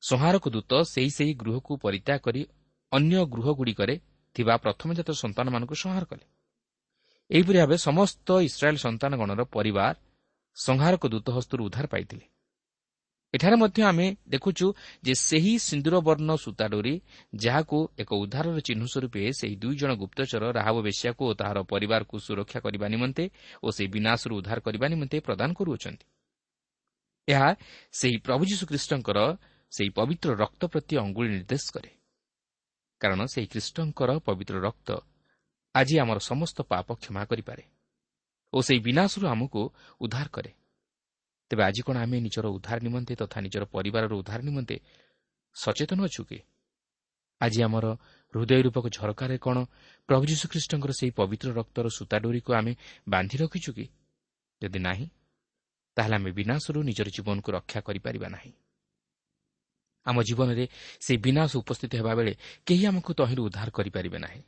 ସଂହାରକ 0.03 0.45
ଦୂତ 0.49 0.71
ସେହି 0.93 1.09
ସେହି 1.09 1.33
ଗୃହକୁ 1.33 1.71
ପରିତ୍ୟାଗ 1.77 2.19
କରି 2.19 2.41
ଅନ୍ୟ 2.91 3.15
ଗୃହଗୁଡ଼ିକରେ 3.33 3.95
ଥିବା 4.35 4.53
ପ୍ରଥମଜାତ 4.57 5.09
ସନ୍ତାନମାନଙ୍କୁ 5.11 5.75
ସଂହାର 5.75 6.03
କଲେ। 6.05 6.25
ଏହିପରି 7.29 7.57
ଭାବେ 7.57 7.77
ସମସ୍ତ 7.77 8.27
ଇସ୍ରାଏଲ୍ 8.47 8.77
ସନ୍ତାନଗଣର 8.77 9.41
ପରିବାର 9.55 9.95
ସଂହାରକ 10.57 11.03
ଦୂତ 11.13 11.27
ହସ୍ତରୁ 11.29 11.61
ଉଦ୍ଧାର 11.65 11.85
ପାଇଥିଲେ। 11.87 12.25
ଏଠାରେ 13.33 13.55
ମଧ୍ୟ 13.55 13.81
ଆମେ 13.83 14.07
ଦେଖୁଛୁ 14.29 14.67
ଯେ 15.03 15.13
ସେହି 15.19 15.53
ସିନ୍ଦୁର 15.59 15.95
ବର୍ଣ୍ଣ 15.99 16.29
ସୂତା 16.35 16.65
ଡୋରି 16.67 16.93
ଯାହାକୁ 17.35 17.77
ଏକ 17.99 18.09
ଉଦ୍ଧାରର 18.23 18.57
ଚିହ୍ନ 18.59 18.83
ସ୍ୱରୂପେ 18.87 19.21
ସେହି 19.39 19.55
ଦୁଇ 19.55 19.75
ଜଣ 19.75 19.91
ଗୁପ୍ତଚର 20.01 20.43
ରାହବ 20.57 20.77
ବେଶ୍ୟାକୁ 20.87 21.23
ଓ 21.29 21.33
ତାହାର 21.33 21.57
ପରିବାରକୁ 21.71 22.15
ସୁରକ୍ଷା 22.19 22.59
କରିବା 22.59 22.87
ନିମନ୍ତେ 22.87 23.25
ଓ 23.63 23.67
ସେହି 23.71 23.89
ବିନାଶରୁ 23.95 24.33
ଉଦ୍ଧାର 24.39 24.59
କରିବା 24.59 24.85
ନିମନ୍ତେ 24.87 25.17
ପ୍ରଦାନ 25.19 25.49
କରୁଅଛନ୍ତି। 25.59 26.05
ଏହା 27.27 27.49
ସେହି 27.91 28.17
ପ୍ରଭୁ 28.17 28.43
ଯୀଶୁଖ୍ରୀଷ୍ଟଙ୍କର 28.51 29.19
ସେହି 29.71 29.89
ପବିତ୍ର 29.89 30.29
ରକ୍ତ 30.43 30.61
ପ୍ରତି 30.71 30.93
ଅଙ୍ଗୁଳି 31.03 31.29
ନିର୍ଦ୍ଦେଶ 31.29 31.65
କରେ। 31.75 31.91
କାରଣ 33.01 33.19
ସେହି 33.33 33.47
ଖ୍ରୀଷ୍ଟଙ୍କର 33.51 34.09
ପବିତ୍ର 34.27 34.55
ରକ୍ତ 34.67 34.89
ଆଜି 35.75 35.95
ଆମର 35.99 36.19
ସମସ୍ତ 36.29 36.57
ପାପ 36.71 36.87
କ୍ଷମା 37.01 37.23
କରିପାରେ 37.29 37.63
ଓ 38.53 38.57
ସେହି 38.61 38.79
ବିନାଶରୁ 38.79 39.25
ଆମକୁ 39.27 39.61
ଉଦ୍ଧାର 40.01 40.27
କରେ। 40.27 40.51
ତେବେ 41.51 41.63
ଆଜି 41.63 41.81
କ'ଣ 41.81 41.97
ଆମେ 41.97 42.17
ନିଜର 42.19 42.45
ଉଦ୍ଧାର 42.47 42.77
ନିମନ୍ତେ 42.79 43.13
ତଥା 43.15 43.37
ନିଜର 43.41 43.63
ପରିବାରର 43.65 44.13
ଉଦ୍ଧାର 44.13 44.39
ନିମନ୍ତେ 44.41 44.75
ସଚେତନ 45.55 45.99
ଅଛୁ 46.03 46.23
କି? 46.29 46.39
ଆଜି 47.41 47.59
ଆମର 47.63 47.85
ହୃଦୟ 48.33 48.61
ରୂପକ 48.63 48.85
ଝରକାରେ 48.89 49.37
କ'ଣ 49.37 49.57
ପ୍ରଭୁ 50.09 50.23
ଯୀଶୁଖ୍ରୀଷ୍ଟଙ୍କର 50.25 50.91
ସେହି 50.91 51.11
ପବିତ୍ର 51.11 51.49
ରକ୍ତର 51.53 51.85
ସୂତା 51.89 52.17
ଡୋରିକୁ 52.19 52.51
ଆମେ 52.53 52.73
ବାନ୍ଧି 53.09 53.35
ରଖିଛୁ 53.37 53.71
କି? 53.73 53.85
ଯଦି 54.61 54.79
ନାହିଁ 54.79 55.05
ତାହେଲେ 55.97 56.15
ଆମେ 56.15 56.31
ବିନାଶରୁ 56.31 56.79
ନିଜର 56.83 57.07
ଜୀବନକୁ 57.09 57.49
ରକ୍ଷା 57.51 57.79
କରିପାରିବା 57.81 58.27
ନାହିଁ। 58.29 58.51
ଆମ 60.05 60.17
ଜୀବନରେ 60.21 60.65
ସେହି 61.01 61.17
ବିନାଶ 61.17 61.51
ଉପସ୍ଥିତ 61.57 61.91
ହେବା 61.99 62.13
ବେଳେ 62.15 62.33
କେହି 62.65 62.83
ଆମକୁ 62.85 63.11
ତହିଁରୁ 63.13 63.41
ଉଦ୍ଧାର 63.47 63.69
କରିପାରିବେ 63.69 64.17
ନାହିଁ। 64.19 64.41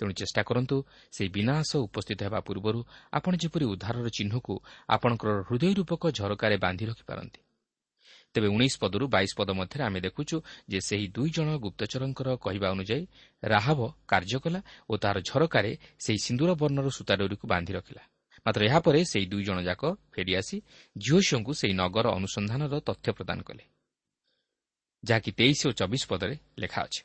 ତେଣୁ 0.00 0.12
ଚେଷ୍ଟା 0.12 0.42
କରନ୍ତୁ 0.42 0.76
ସେହି 1.12 1.28
ବିନାଶ 1.28 1.70
ଉପସ୍ଥିତ 1.86 2.20
ହେବା 2.22 2.40
ପୂର୍ବରୁ 2.40 2.80
ଆପଣ 3.12 3.32
ଯେପରି 3.42 3.64
ଉଦ୍ଧାରର 3.64 4.08
ଚିହ୍ନକୁ 4.08 4.54
ଆପଣଙ୍କର 4.88 5.30
ହୃଦୟ 5.48 5.72
ରୂପକ 5.78 6.02
ଝରକାରେ 6.18 6.56
ବାନ୍ଧି 6.56 6.84
ରଖିପାରନ୍ତି। 6.86 7.40
ତେବେ 8.34 8.48
ଉଣେଇଶ 8.48 8.74
ପଦରୁ 8.82 9.04
ବାଇଶ 9.08 9.30
ପଦ 9.38 9.50
ମଧ୍ୟରେ 9.50 9.82
ଆମେ 9.84 10.00
ଦେଖୁଛୁ 10.00 10.36
ଯେ 10.68 10.78
ସେହି 10.80 11.06
ଦୁଇ 11.08 11.30
ଜଣ 11.30 11.48
ଗୁପ୍ତଚରଙ୍କର 11.56 12.28
କହିବା 12.36 12.68
ଅନୁଯାୟୀ 12.70 13.04
ରାହବ 13.42 13.80
କାର୍ଯ୍ୟ 14.06 14.38
କଲା 14.44 14.60
ଓ 14.90 14.94
ତାହାର 15.02 15.18
ଝରକାରେ 15.28 15.72
ସେହି 16.04 16.18
ସିନ୍ଦୁର 16.26 16.50
ବର୍ଣ୍ଣର 16.60 16.88
ସୂତାଡୋରିକୁ 16.88 17.44
ବାନ୍ଧି 17.52 17.72
ରଖିଲା। 17.72 18.02
ମାତ୍ର 18.46 18.60
ଏହାପରେ 18.68 19.00
ସେହି 19.04 19.26
ଦୁଇ 19.26 19.44
ଜଣ 19.44 19.58
ଯାକ 19.62 19.82
ଫେରିଆସି 20.12 20.56
ଝିଅଶିଅଙ୍କୁ 20.96 21.52
ସେହି 21.60 21.74
ନଗର 21.74 22.06
ଅନୁସନ୍ଧାନର 22.18 22.74
ତଥ୍ୟ 22.88 23.08
ପ୍ରଦାନ 23.12 23.38
କଲେ। 23.42 23.64
ଯାହାକି 25.04 25.30
ତେଇଶ 25.38 25.60
ଓ 25.66 25.70
ଚବିଶ 25.72 26.02
ପଦରେ 26.08 26.34
ଲେଖା 26.58 26.80
ଅଛି। 26.86 27.00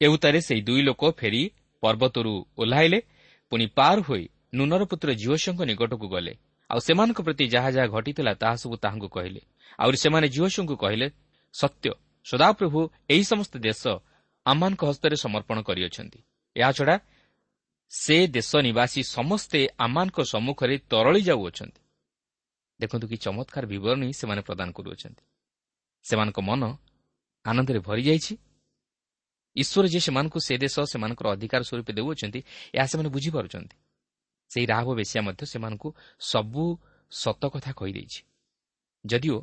ଏଉତାରେ 0.00 0.38
ସେହି 0.40 0.62
ଦୁଇ 0.62 0.82
ଲୋକ 0.82 1.02
ଫେରି 1.12 1.42
ପର୍ବତରୁ 1.82 2.32
ଓହ୍ଲାଇଲେ 2.58 2.98
ପୁଣି 3.52 3.66
ପାର 3.78 3.96
ହୋଇ 4.00 4.24
ନୁନର 4.54 4.82
ପୁତ୍ର 4.90 5.08
ଝିଅଶଙ୍କ 5.22 5.60
ନିକଟକୁ 5.70 6.06
ଗଲେ। 6.08 6.32
ଆଉ 6.70 6.78
ସେମାନଙ୍କ 6.78 7.18
ପ୍ରତି 7.26 7.44
ଯାହା 7.54 7.70
ଯାହା 7.70 7.88
ଘଟିଥିଲା 7.94 8.32
ତାହା 8.34 8.56
ସବୁ 8.62 8.76
ତାହାଙ୍କୁ 8.84 9.08
କହିଲେ। 9.08 9.40
ଆହୁରି 9.78 9.96
ସେମାନେ 9.96 10.26
ଝିଅଶଙ୍କୁ 10.28 10.74
କହିଲେ 10.76 11.06
ସତ୍ୟ 11.54 11.90
ସଦାପ୍ରଭୁ 12.26 12.80
ଏହି 13.08 13.24
ସମସ୍ତ 13.24 13.54
ଦେଶ 13.58 13.82
ଆମମାନଙ୍କ 14.46 14.82
ହସ୍ତରେ 14.84 15.16
ସମର୍ପଣ 15.16 15.56
କରିଅଛନ୍ତି। 15.62 16.20
ଏହାଛଡ଼ା 16.56 16.96
ସେ 17.92 18.16
ଦେଶ 18.26 18.50
ନିବାସୀ 18.68 19.00
ସମସ୍ତେ 19.16 19.60
ଆମମାନଙ୍କ 19.78 20.18
ସମ୍ମୁଖରେ 20.32 20.74
ତରଳି 20.90 21.20
ଯାଉଅଛନ୍ତି। 21.22 21.80
ଦେଖନ୍ତୁ 22.80 23.06
କି 23.08 23.16
ଚମତ୍କାର 23.16 23.64
ବିବରଣୀ 23.66 24.08
ସେମାନେ 24.12 24.42
ପ୍ରଦାନ 24.42 24.68
କରୁଅଛନ୍ତି। 24.72 25.22
ସେମାନଙ୍କ 26.04 26.38
ମନ 26.40 26.62
ଆନନ୍ଦରେ 27.44 27.80
ଭରିଯାଇଛି 27.80 28.32
ଈଶ୍ୱର 29.56 29.86
ଯେ 29.88 30.00
ସେମାନଙ୍କୁ 30.00 30.38
ସେ 30.40 30.54
ଦେଶ 30.58 30.76
ସେମାନଙ୍କର 30.92 31.26
ଅଧିକାର 31.28 31.62
ସ୍ୱରୂପ 31.62 31.88
ଦେଉଅଛନ୍ତି 31.98 32.40
ଏହା 32.74 32.86
ସେମାନେ 32.86 33.08
ବୁଝିପାରୁଛନ୍ତି। 33.08 33.76
ସେହି 34.50 34.66
ରାହବ 34.66 34.88
ବେଶିଆ 34.94 35.20
ମଧ୍ୟ 35.22 35.44
ସେମାନଙ୍କୁ 35.46 35.88
ସବୁ 36.20 36.64
ସତ 37.10 37.42
କଥା 37.54 37.72
କହିଦେଇଛି। 37.72 38.20
ଯଦିଓ 39.04 39.38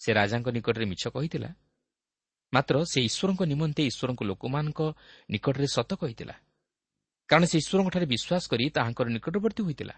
ସେ 0.00 0.10
ରାଜାଙ୍କ 0.12 0.48
ନିକଟରେ 0.48 0.84
ମିଛ 0.84 1.02
କହିଥିଲା 1.08 1.50
ମାତ୍ର 2.52 2.74
ସେ 2.84 2.98
ଈଶ୍ୱରଙ୍କ 3.08 3.42
ନିମନ୍ତେ 3.42 3.82
ଈଶ୍ୱରଙ୍କ 3.90 4.22
ଲୋକମାନଙ୍କ 4.22 4.80
ନିକଟରେ 5.30 5.66
ସତ 5.66 5.90
କହିଥିଲା। 5.94 6.34
କାରଣ 7.28 7.44
ସେ 7.44 7.56
ଈଶ୍ୱରଙ୍କଠାରେ 7.58 8.06
ବିଶ୍ୱାସ 8.06 8.42
କରି 8.50 8.64
ତାହାଙ୍କର 8.76 9.06
ନିକଟବର୍ତ୍ତୀ 9.08 9.62
ହୋଇଥିଲା। 9.62 9.94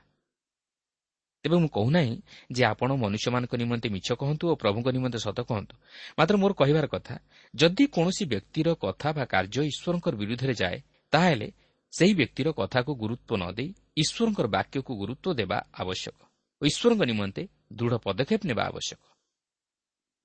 ତେବେ 1.45 1.57
ମୁଁ 1.61 1.69
କହୁନାହିଁ 1.77 2.15
ଯେ 2.57 2.63
ଆପଣ 2.73 2.91
ମନୁଷ୍ୟମାନଙ୍କ 2.97 3.55
ନିମନ୍ତେ 3.63 3.89
ମିଛ 3.95 4.09
କହନ୍ତୁ 4.21 4.45
ଓ 4.49 4.55
ପ୍ରଭୁଙ୍କ 4.63 4.89
ନିମନ୍ତେ 4.97 5.19
ସତ 5.27 5.39
କହନ୍ତୁ। 5.45 5.75
ମାତ୍ର 6.19 6.35
ମୋର 6.43 6.53
କହିବାର 6.61 6.87
କଥା 6.95 7.15
ଯଦି 7.55 7.85
କୌଣସି 7.95 8.25
ବ୍ୟକ୍ତିର 8.33 8.69
କଥା 8.81 9.09
ବା 9.17 9.25
କାର୍ଯ୍ୟ 9.33 9.61
ଈଶ୍ୱରଙ୍କର 9.71 10.15
ବିରୁଦ୍ଧରେ 10.21 10.55
ଯାଏ 10.63 10.77
ତାହେଲେ 11.13 11.49
ସେହି 11.93 12.15
ବ୍ୟକ୍ତିର 12.21 12.49
କଥାକୁ 12.59 12.91
ଗୁରୁତ୍ୱ 13.03 13.37
ନ 13.41 13.45
ଦେଇ 13.57 13.69
ଈଶ୍ୱରଙ୍କର 14.03 14.47
ବାକ୍ୟକୁ 14.57 14.93
ଗୁରୁତ୍ୱ 15.01 15.37
ଦେବା 15.41 15.59
ଆବଶ୍ୟକ 15.83 16.19
ଓ 16.61 16.63
ଈଶ୍ୱରଙ୍କ 16.71 17.03
ନିମନ୍ତେ 17.11 17.43
ଦୃଢ଼ 17.79 17.95
ପଦକ୍ଷେପ 18.07 18.41
ନେବା 18.51 18.63
ଆବଶ୍ୟକ। 18.71 19.01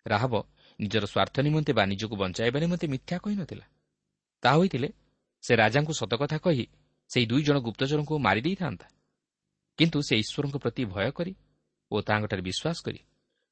ରାହବ 0.05 0.33
ନିଜର 0.79 1.03
ସ୍ୱାର୍ଥ 1.05 1.35
ନିମନ୍ତେ 1.47 1.71
ବା 1.77 1.83
ନିଜକୁ 1.91 2.15
ବଞ୍ଚାଇବା 2.21 2.59
ନିମନ୍ତେ 2.63 2.85
ମିଥ୍ୟା 2.93 3.15
କହିନଥିଲା 3.25 3.65
ତାହା 4.43 4.55
ହୋଇଥିଲେ 4.59 4.89
ସେ 5.43 5.53
ରାଜାଙ୍କୁ 5.61 5.93
ସତକଥା 5.99 6.37
କହି 6.45 6.65
ସେହି 7.11 7.25
ଦୁଇ 7.31 7.41
ଜଣ 7.47 7.57
ଗୁପ୍ତଚରଙ୍କୁ 7.67 8.13
ମାରିଦେଇଥାନ୍ତା 8.25 8.85
କିନ୍ତୁ 9.79 9.99
ସେ 10.07 10.15
ଈଶ୍ୱରଙ୍କ 10.23 10.55
ପ୍ରତି 10.63 10.83
ଭୟ 10.93 11.09
କରି 11.17 11.33
ଓ 11.91 11.95
ତାହାଙ୍କଠାରେ 12.07 12.43
ବିଶ୍ୱାସ 12.49 12.77
କରି 12.85 12.99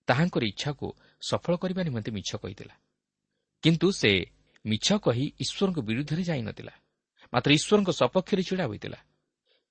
ତାହାଙ୍କର 0.07 0.43
ଇଚ୍ଛାକୁ 0.51 0.86
ସଫଳ 1.29 1.53
କରିବା 1.62 1.81
ନିମନ୍ତେ 1.88 2.12
ମିଛ 2.17 2.29
କହିଥିଲା 2.43 2.75
କିନ୍ତୁ 3.63 3.88
ସେ 4.01 4.12
ମିଛ 4.65 4.88
କହି 5.05 5.25
ଈଶ୍ୱରଙ୍କ 5.43 5.79
ବିରୁଦ୍ଧରେ 5.89 6.24
ଯାଇନଥିଲା 6.29 6.74
ମାତ୍ର 7.34 7.50
ଈଶ୍ୱରଙ୍କ 7.57 7.89
ସପକ୍ଷରେ 8.01 8.43
ଛିଡ଼ା 8.48 8.65
ହୋଇଥିଲା। 8.67 9.00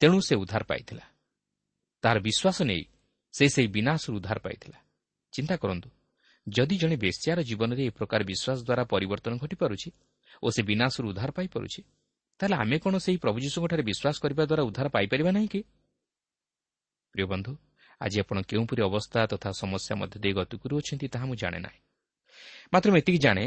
ତେଣୁ 0.00 0.18
ସେ 0.28 0.34
ଉଦ୍ଧାର 0.36 0.62
ପାଇଥିଲା। 0.70 1.04
ତାହାର 2.02 2.18
ବିଶ୍ୱାସ 2.28 2.58
ନେଇ 2.70 2.82
ସେ 3.34 3.44
ସେହି 3.54 3.68
ବିନାଶରୁ 3.76 4.14
ଉଦ୍ଧାର 4.18 4.38
ପାଇଥିଲା। 4.46 4.78
ଚିନ୍ତା 5.32 5.54
କରନ୍ତୁ 5.62 5.88
ଯଦି 6.46 6.76
ଜଣେ 6.82 6.96
ବେଶ୍ୟାର 7.04 7.38
ଜୀବନରେ 7.48 7.82
ଏ 7.88 7.90
ପ୍ରକାର 7.98 8.20
ବିଶ୍ୱାସ 8.30 8.58
ଦ୍ୱାରା 8.66 8.84
ପରିବର୍ତ୍ତନ 8.92 9.32
ଘଟିପାରୁଛି 9.42 9.88
ଓ 10.42 10.46
ସେ 10.54 10.62
ବିନାଶରୁ 10.70 11.06
ଉଦ୍ଧାର 11.10 11.30
ପାଇପାରୁଛି 11.38 11.80
ତାହେଲେ 12.40 12.56
ଆମେ 12.62 12.76
କ'ଣ 12.84 12.94
ସେହି 13.04 13.18
ପ୍ରଭୁ 13.24 13.38
ଯୀଶୁଙ୍କଠାରେ 13.44 13.82
ବିଶ୍ୱାସ 13.90 14.16
କରିବା 14.22 14.44
ଦ୍ୱାରା 14.50 14.62
ଉଦ୍ଧାର 14.68 14.86
ପାଇପାରିବା 14.96 15.30
ନାହିଁ 15.36 15.48
କି? 15.54 15.60
ବନ୍ଧୁ 17.24 17.52
ଆଜି 18.00 18.16
ଆପଣ 18.20 18.36
କେଉଁପରି 18.42 18.80
ଅବସ୍ଥା 18.82 19.26
ତଥା 19.26 19.50
ସମସ୍ୟା 19.52 19.94
ମଧ୍ୟ 19.96 20.16
ଦେଇ 20.20 20.32
ଗତି 20.32 20.56
କରୁଅଛନ୍ତି 20.58 21.06
ତାହା 21.08 21.24
ମୁଁ 21.26 21.36
ଜାଣେ 21.36 21.58
ନାହିଁ। 21.58 21.80
ମାତ୍ର 22.72 22.88
ମୁଁ 22.90 22.98
ଏତିକି 22.98 23.18
ଜାଣେ 23.18 23.44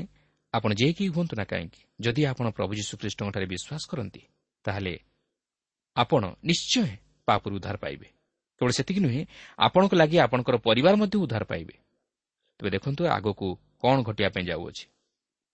ଆପଣ 0.54 0.72
ଯେ 0.74 0.88
କେହି 0.98 1.10
ହୁଅନ୍ତୁ 1.10 1.34
ନା 1.36 1.44
କାହିଁକି 1.44 1.82
ଯଦି 2.00 2.22
ଆପଣ 2.26 2.46
ପ୍ରଭୁ 2.50 2.72
ଯୀଶୁଖ୍ରୀଷ୍ଟଙ୍କଠାରେ 2.80 3.46
ବିଶ୍ୱାସ 3.46 3.84
କରନ୍ତି 3.92 4.22
ତାହେଲେ 4.66 4.96
ଆପଣ 5.96 6.24
ନିଶ୍ଚୟ 6.44 6.88
ପାପରୁ 7.26 7.54
ଉଦ୍ଧାର 7.56 7.78
ପାଇବେ। 7.78 8.08
କେବଳ 8.60 8.72
ସେତିକି 8.72 9.00
ନୁହେଁ 9.00 9.22
ଆପଣଙ୍କ 9.60 9.94
ଲାଗି 9.96 10.18
ଆପଣଙ୍କର 10.20 10.56
ପରିବାର 10.58 10.94
ମଧ୍ୟ 10.96 11.16
ଉଦ୍ଧାର 11.18 11.44
ପାଇବେ। 11.44 11.76
ତେବେ 12.60 12.70
ଦେଖନ୍ତୁ 12.70 13.04
ଆଗକୁ 13.08 13.48
କ'ଣ 13.82 13.98
ଘଟିବା 14.04 14.30
ପାଇଁ 14.30 14.46
ଯାଉଅଛି। 14.46 14.86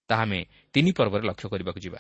ତାହା 0.10 0.22
ଆମେ 0.22 0.40
ତିନି 0.74 0.92
ପର୍ବରେ 0.92 1.24
ଲକ୍ଷ୍ୟ 1.28 1.48
କରିବାକୁ 1.50 1.80
ଯିବା। 1.80 2.00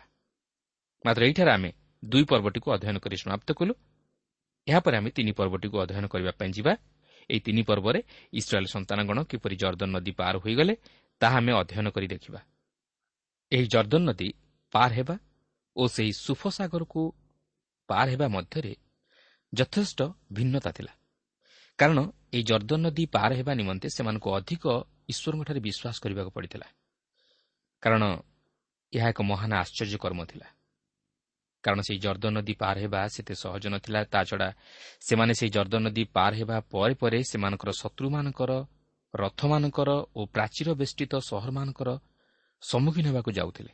ମାତ୍ର 1.05 1.21
ଏଇଠାରେ 1.25 1.51
ଆମେ 1.51 1.71
ଦୁଇ 2.05 2.23
ପର୍ବଟିକୁ 2.23 2.67
ଅଧ୍ୟୟନ 2.71 2.97
କରି 2.97 3.17
ସମାପ୍ତ 3.17 3.49
କଲୁ। 3.53 3.73
ଏହାପରେ 4.67 4.97
ଆମେ 4.97 5.09
ତିନି 5.09 5.31
ପର୍ବଟିକୁ 5.31 5.75
ଅଧ୍ୟୟନ 5.79 6.05
କରିବା 6.07 6.31
ପାଇଁ 6.31 6.51
ଯିବା। 6.51 6.73
ଏହି 7.29 7.39
ତିନି 7.39 7.61
ପର୍ବରେ 7.63 7.99
ଇସ୍ରାଏଲ୍ 8.33 8.67
ସନ୍ତାନଗଣ 8.67 9.17
କିପରି 9.23 9.55
ଜର୍ଦ୍ଦନ 9.55 9.89
ନଦୀ 9.97 10.11
ପାର 10.11 10.37
ହୋଇଗଲେ 10.37 10.73
ତାହା 11.21 11.37
ଆମେ 11.37 11.51
ଅଧ୍ୟୟନ 11.51 11.87
କରି 11.89 12.07
ଦେଖିବା। 12.07 12.39
ଏହି 13.51 13.67
ଜର୍ଦ୍ଦନ 13.67 14.01
ନଦୀ 14.09 14.29
ପାର 14.73 14.89
ହେବା 14.93 15.15
ଓ 15.75 15.83
ସେହି 15.87 16.11
ସୁଫସାଗରକୁ 16.13 17.01
ପାର 17.89 18.07
ହେବା 18.09 18.27
ମଧ୍ୟରେ 18.27 18.73
ଯଥେଷ୍ଟ 19.53 19.99
ଭିନ୍ନତା 20.31 20.71
ଥିଲା। 20.71 20.93
କାରଣ 21.79 21.99
ଏହି 22.33 22.43
ଜର୍ଦ୍ଦନ 22.43 22.79
ନଦୀ 22.85 23.05
ପାର 23.05 23.31
ହେବା 23.35 23.53
ନିମନ୍ତେ 23.53 23.87
ସେମାନଙ୍କୁ 23.89 24.29
ଅଧିକ 24.37 24.63
ଈଶ୍ୱରଙ୍କଠାରେ 25.11 25.59
ବିଶ୍ୱାସ 25.59 25.95
କରିବାକୁ 26.03 26.31
ପଡ଼ିଥିଲା। 26.31 26.67
କାରଣ 27.83 28.03
ଏହା 28.93 29.07
ଏକ 29.09 29.21
ମହାନ 29.21 29.51
ଆଶ୍ଚର୍ଯ୍ୟ 29.53 29.97
କର୍ମ 29.97 30.25
ଥିଲା। 30.25 30.47
କାରଣ 31.65 31.79
ସେହି 31.87 31.99
ଜର୍ଦ୍ଦ 32.05 32.25
ନଦୀ 32.37 32.53
ପାର 32.61 32.75
ହେବା 32.83 33.01
ସେତେ 33.15 33.33
ସହଜ 33.43 33.63
ନଥିଲା। 33.73 33.99
ତାଛଡ଼ା 34.13 34.49
ସେମାନେ 35.07 35.33
ସେହି 35.39 35.51
ଜର୍ଦ୍ଦ 35.55 35.75
ନଦୀ 35.85 36.03
ପାର 36.15 36.31
ହେବା 36.39 36.57
ପରେ 36.73 36.93
ପରେ 37.01 37.19
ସେମାନଙ୍କର 37.31 37.69
ଶତ୍ରୁମାନଙ୍କର 37.81 38.51
ରଥମାନଙ୍କର 39.13 39.89
ଓ 40.19 40.21
ପ୍ରାଚୀର 40.35 40.67
ବେଷ୍ଟିତ 40.81 41.13
ସହରମାନଙ୍କର 41.29 41.89
ସମ୍ମୁଖୀନ 42.61 43.05
ହେବାକୁ 43.09 43.29
ଯାଉଥିଲେ। 43.39 43.71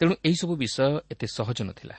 ତେଣୁ 0.00 0.12
ଏହିସବୁ 0.28 0.54
ବିଷୟ 0.62 0.86
ଏତେ 1.12 1.26
ସହଜ 1.36 1.58
ନଥିଲା। 1.68 1.96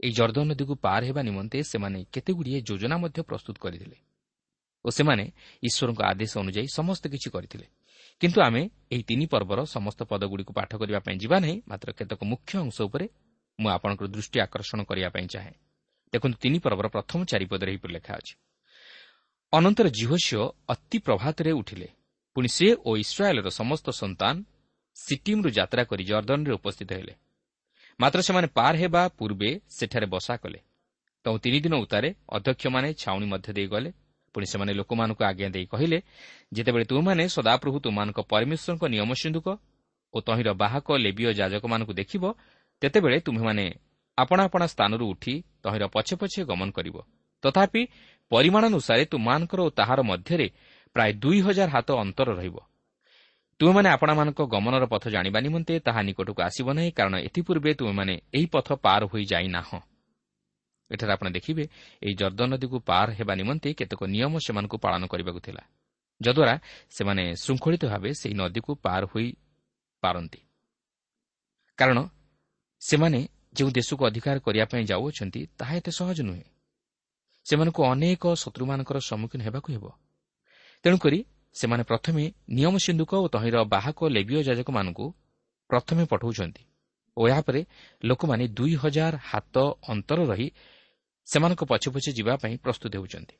ଏହି 0.00 0.12
ଜର୍ଦ୍ଦ 0.18 0.38
ନଦୀକୁ 0.50 0.74
ପାର 0.84 1.00
ହେବା 1.08 1.22
ନିମନ୍ତେ 1.28 1.58
ସେମାନେ 1.72 1.98
କେତେଗୁଡ଼ିଏ 2.14 2.58
ଯୋଜନା 2.68 2.96
ମଧ୍ୟ 3.04 3.20
ପ୍ରସ୍ତୁତ 3.28 3.56
କରିଥିଲେ 3.64 3.98
ଓ 4.84 4.88
ସେମାନେ 4.96 5.24
ଈଶ୍ୱରଙ୍କ 5.62 6.00
ଆଦେଶ 6.10 6.32
ଅନୁଯାୟୀ 6.42 6.68
ସମସ୍ତ 6.78 7.04
କିଛି 7.12 7.28
କରିଥିଲେ। 7.34 7.66
କିନ୍ତୁ 8.20 8.38
ଆମେ 8.48 8.62
ଏହି 8.92 9.02
ତିନି 9.08 9.26
ପର୍ବର 9.32 9.58
ସମସ୍ତ 9.74 10.00
ପଦଗୁଡ଼ିକୁ 10.10 10.52
ପାଠ 10.58 10.70
କରିବା 10.80 11.00
ପାଇଁ 11.06 11.16
ଯିବା 11.22 11.36
ନାହିଁ। 11.44 11.56
ମାତ୍ର 11.70 11.88
କେତେକ 11.98 12.20
ମୁଖ୍ୟ 12.32 12.52
ଅଂଶ 12.64 12.76
ଉପରେ 12.88 13.06
ମୁଁ 13.60 13.70
ଆପଣଙ୍କର 13.70 14.06
ଦୃଷ୍ଟି 14.06 14.38
ଆକର୍ଷଣ 14.40 14.80
କରିବା 14.82 15.08
ପାଇଁ 15.08 15.26
ଚାହେଁ। 15.26 15.54
ଦେଖନ୍ତୁ 16.12 16.36
ତିନି 16.38 16.58
ପର୍ବର 16.58 16.86
ପ୍ରଥମ 16.88 17.18
ଚାରିପଦରେ 17.24 17.70
ଏହିପରି 17.72 17.92
ଲେଖା 17.92 18.12
ଅଛି। 18.14 18.34
ଅନନ୍ତର 19.52 19.86
ଜିହୋସିଓ 19.88 20.44
ଅତି 20.68 20.98
ପ୍ରଭାତରେ 20.98 21.50
ଉଠିଲେ। 21.52 21.88
ପୁଣି 22.36 22.48
ସେ 22.48 22.66
ଓ 22.86 22.90
ଇସ୍ରାଏଲ୍ର 22.96 23.48
ସମସ୍ତ 23.50 23.86
ସନ୍ତାନ 23.90 24.34
ସିଟିମ୍ରୁ 24.96 25.50
ଯାତ୍ରା 25.50 25.82
କରି 25.84 26.04
ଜର୍ଦ୍ଦନରେ 26.04 26.52
ଉପସ୍ଥିତ 26.52 26.90
ହେଲେ। 26.92 27.14
ମାତ୍ର 28.00 28.20
ସେମାନେ 28.22 28.46
ପାର 28.46 28.74
ହେବା 28.76 29.02
ପୂର୍ବେ 29.18 29.50
ସେଠାରେ 29.68 30.06
ବସା 30.06 30.34
କଲେ। 30.36 30.58
ତେଣୁ 31.24 31.38
ତିନିଦିନ 31.38 31.74
ଉତ୍ତାରେ 31.74 32.08
ଅଧ୍ୟକ୍ଷମାନେ 32.28 32.88
ଛାଉଣି 32.94 33.26
ମଧ୍ୟ 33.26 33.52
ଦେଇ 33.52 33.66
ଗଲେ। 33.66 33.90
ପୁଣି 34.34 34.46
ସେମାନେ 34.46 34.72
ଲୋକମାନଙ୍କୁ 34.72 35.22
ଆଜ୍ଞା 35.24 35.48
ଦେଇ 35.48 35.66
କହିଲେ 35.66 35.98
ଯେତେବେଳେ 36.52 36.84
ତୁମମାନେ 36.84 37.24
ସଦାପ୍ରଭୁ 37.28 37.76
ତୁମମାନଙ୍କ 37.80 38.20
ପରମେଶ୍ୱରଙ୍କ 38.32 38.84
ନିୟମ 38.94 39.10
ସିନ୍ଧୁକ 39.22 39.48
ଓ 40.14 40.18
ତହିଁର 40.20 40.50
ବାହକ 40.62 40.88
ଲେବିୟ 41.04 41.32
ଯାଜକମାନଙ୍କୁ 41.40 41.92
ଦେଖିବ 41.92 42.24
ତେତେବେଳେ 42.82 43.18
ତୁମେମାନେ 43.26 43.64
ଆପଣା 44.18 44.42
ଆପଣା 44.48 44.66
ସ୍ଥାନରୁ 44.74 45.04
ଉଠି 45.12 45.34
ତହିଁର 45.62 45.84
ପଛେ 45.94 46.14
ପଛେ 46.20 46.40
ଗମନ 46.50 46.68
କରିବ। 46.76 46.96
ତଥାପି 47.44 47.82
ପରିମାଣାନୁସାରେ 48.32 49.04
ତୁମମାନଙ୍କର 49.12 49.60
ଓ 49.66 49.68
ତାହାର 49.78 50.00
ମଧ୍ୟରେ 50.10 50.46
ପ୍ରାୟ 50.96 51.10
ଦୁଇ 51.22 51.38
ହଜାର 51.46 51.68
ହାତ 51.74 51.88
ଅନ୍ତର 52.02 52.28
ରହିବ। 52.40 52.56
ତୁମେମାନେ 53.60 53.88
ଆପଣମାନଙ୍କ 53.96 54.40
ଗମନର 54.54 54.84
ପଥ 54.92 55.04
ଜାଣିବା 55.14 55.38
ନିମନ୍ତେ 55.46 55.74
ତାହା 55.86 56.00
ନିକଟକୁ 56.08 56.40
ଆସିବ 56.48 56.66
ନାହିଁ 56.76 56.90
କାରଣ 56.98 57.14
ଏଥିପୂର୍ବେ 57.28 57.70
ତୁମେମାନେ 57.78 58.14
ଏହି 58.36 58.46
ପଥ 58.54 58.68
ପାର 58.84 59.00
ହୋଇଯାଇନାହଁ 59.12 59.78
ଏଠାରେ 60.90 61.12
ଆପଣ 61.12 61.26
ଦେଖିବେ 61.36 61.64
ଏହି 62.02 62.14
ଜର୍ଦ୍ଦ 62.20 62.40
ନଦୀକୁ 62.52 62.76
ପାର 62.88 63.06
ହେବା 63.18 63.34
ନିମନ୍ତେ 63.40 63.68
କେତେକ 63.78 64.00
ନିୟମ 64.14 64.34
ସେମାନଙ୍କୁ 64.46 64.76
ପାଳନ 64.84 65.02
କରିବାକୁ 65.12 65.40
ଥିଲା 65.46 65.62
ଯଦ୍ୱାରା 66.20 66.54
ସେମାନେ 66.96 67.24
ଶୃଙ୍ଖଳିତ 67.42 67.82
ଭାବେ 67.92 68.10
ସେହି 68.20 68.34
ନଦୀକୁ 68.40 68.70
ପାର 68.84 69.02
ହୋଇପାରନ୍ତି 69.12 70.40
କାରଣ 71.78 71.98
ସେମାନେ 72.80 73.20
ଯେଉଁ 73.54 73.70
ଦେଶକୁ 73.70 74.02
ଅଧିକାର 74.06 74.36
କରିବା 74.38 74.64
ପାଇଁ 74.64 74.84
ଯାଉଅଛନ୍ତି 74.84 75.40
ତାହା 75.58 75.72
ଏତେ 75.76 75.90
ସହଜ 75.90 76.18
ନୁହେଁ। 76.20 76.44
ସେମାନଙ୍କୁ 77.46 77.80
ଅନେକ 77.84 78.24
ଶତ୍ରୁମାନଙ୍କର 78.34 78.98
ସମ୍ମୁଖୀନ 79.00 79.40
ହେବାକୁ 79.42 79.68
ହେବ। 79.74 79.84
ତେଣୁକରି 80.84 81.18
ସେମାନେ 81.54 81.82
ପ୍ରଥମେ 81.82 82.22
ନିୟମ 82.48 82.74
ସିନ୍ଧୁକ 82.78 83.12
ଓ 83.24 83.26
ତହିଁର 83.28 83.56
ବାହକ 83.64 83.98
ଲେବିୟ 84.08 84.42
ଯାଜକମାନଙ୍କୁ 84.48 85.06
ପ୍ରଥମେ 85.70 86.02
ପଠାଉଛନ୍ତି 86.04 86.62
ଓ 87.16 87.22
ଏହାପରେ 87.28 87.60
ଲୋକମାନେ 88.04 88.44
ଦୁଇ 88.48 88.74
ହଜାର 88.74 89.14
ହାତ 89.30 89.56
ଅନ୍ତର 89.88 90.18
ରହି 90.24 90.48
ସେମାନଙ୍କ 91.26 91.62
ପଛେ 91.64 91.88
ପଛେ 91.94 92.10
ଯିବା 92.12 92.34
ପାଇଁ 92.42 92.54
ପ୍ରସ୍ତୁତ 92.64 92.92
ହେଉଛନ୍ତି। 92.96 93.36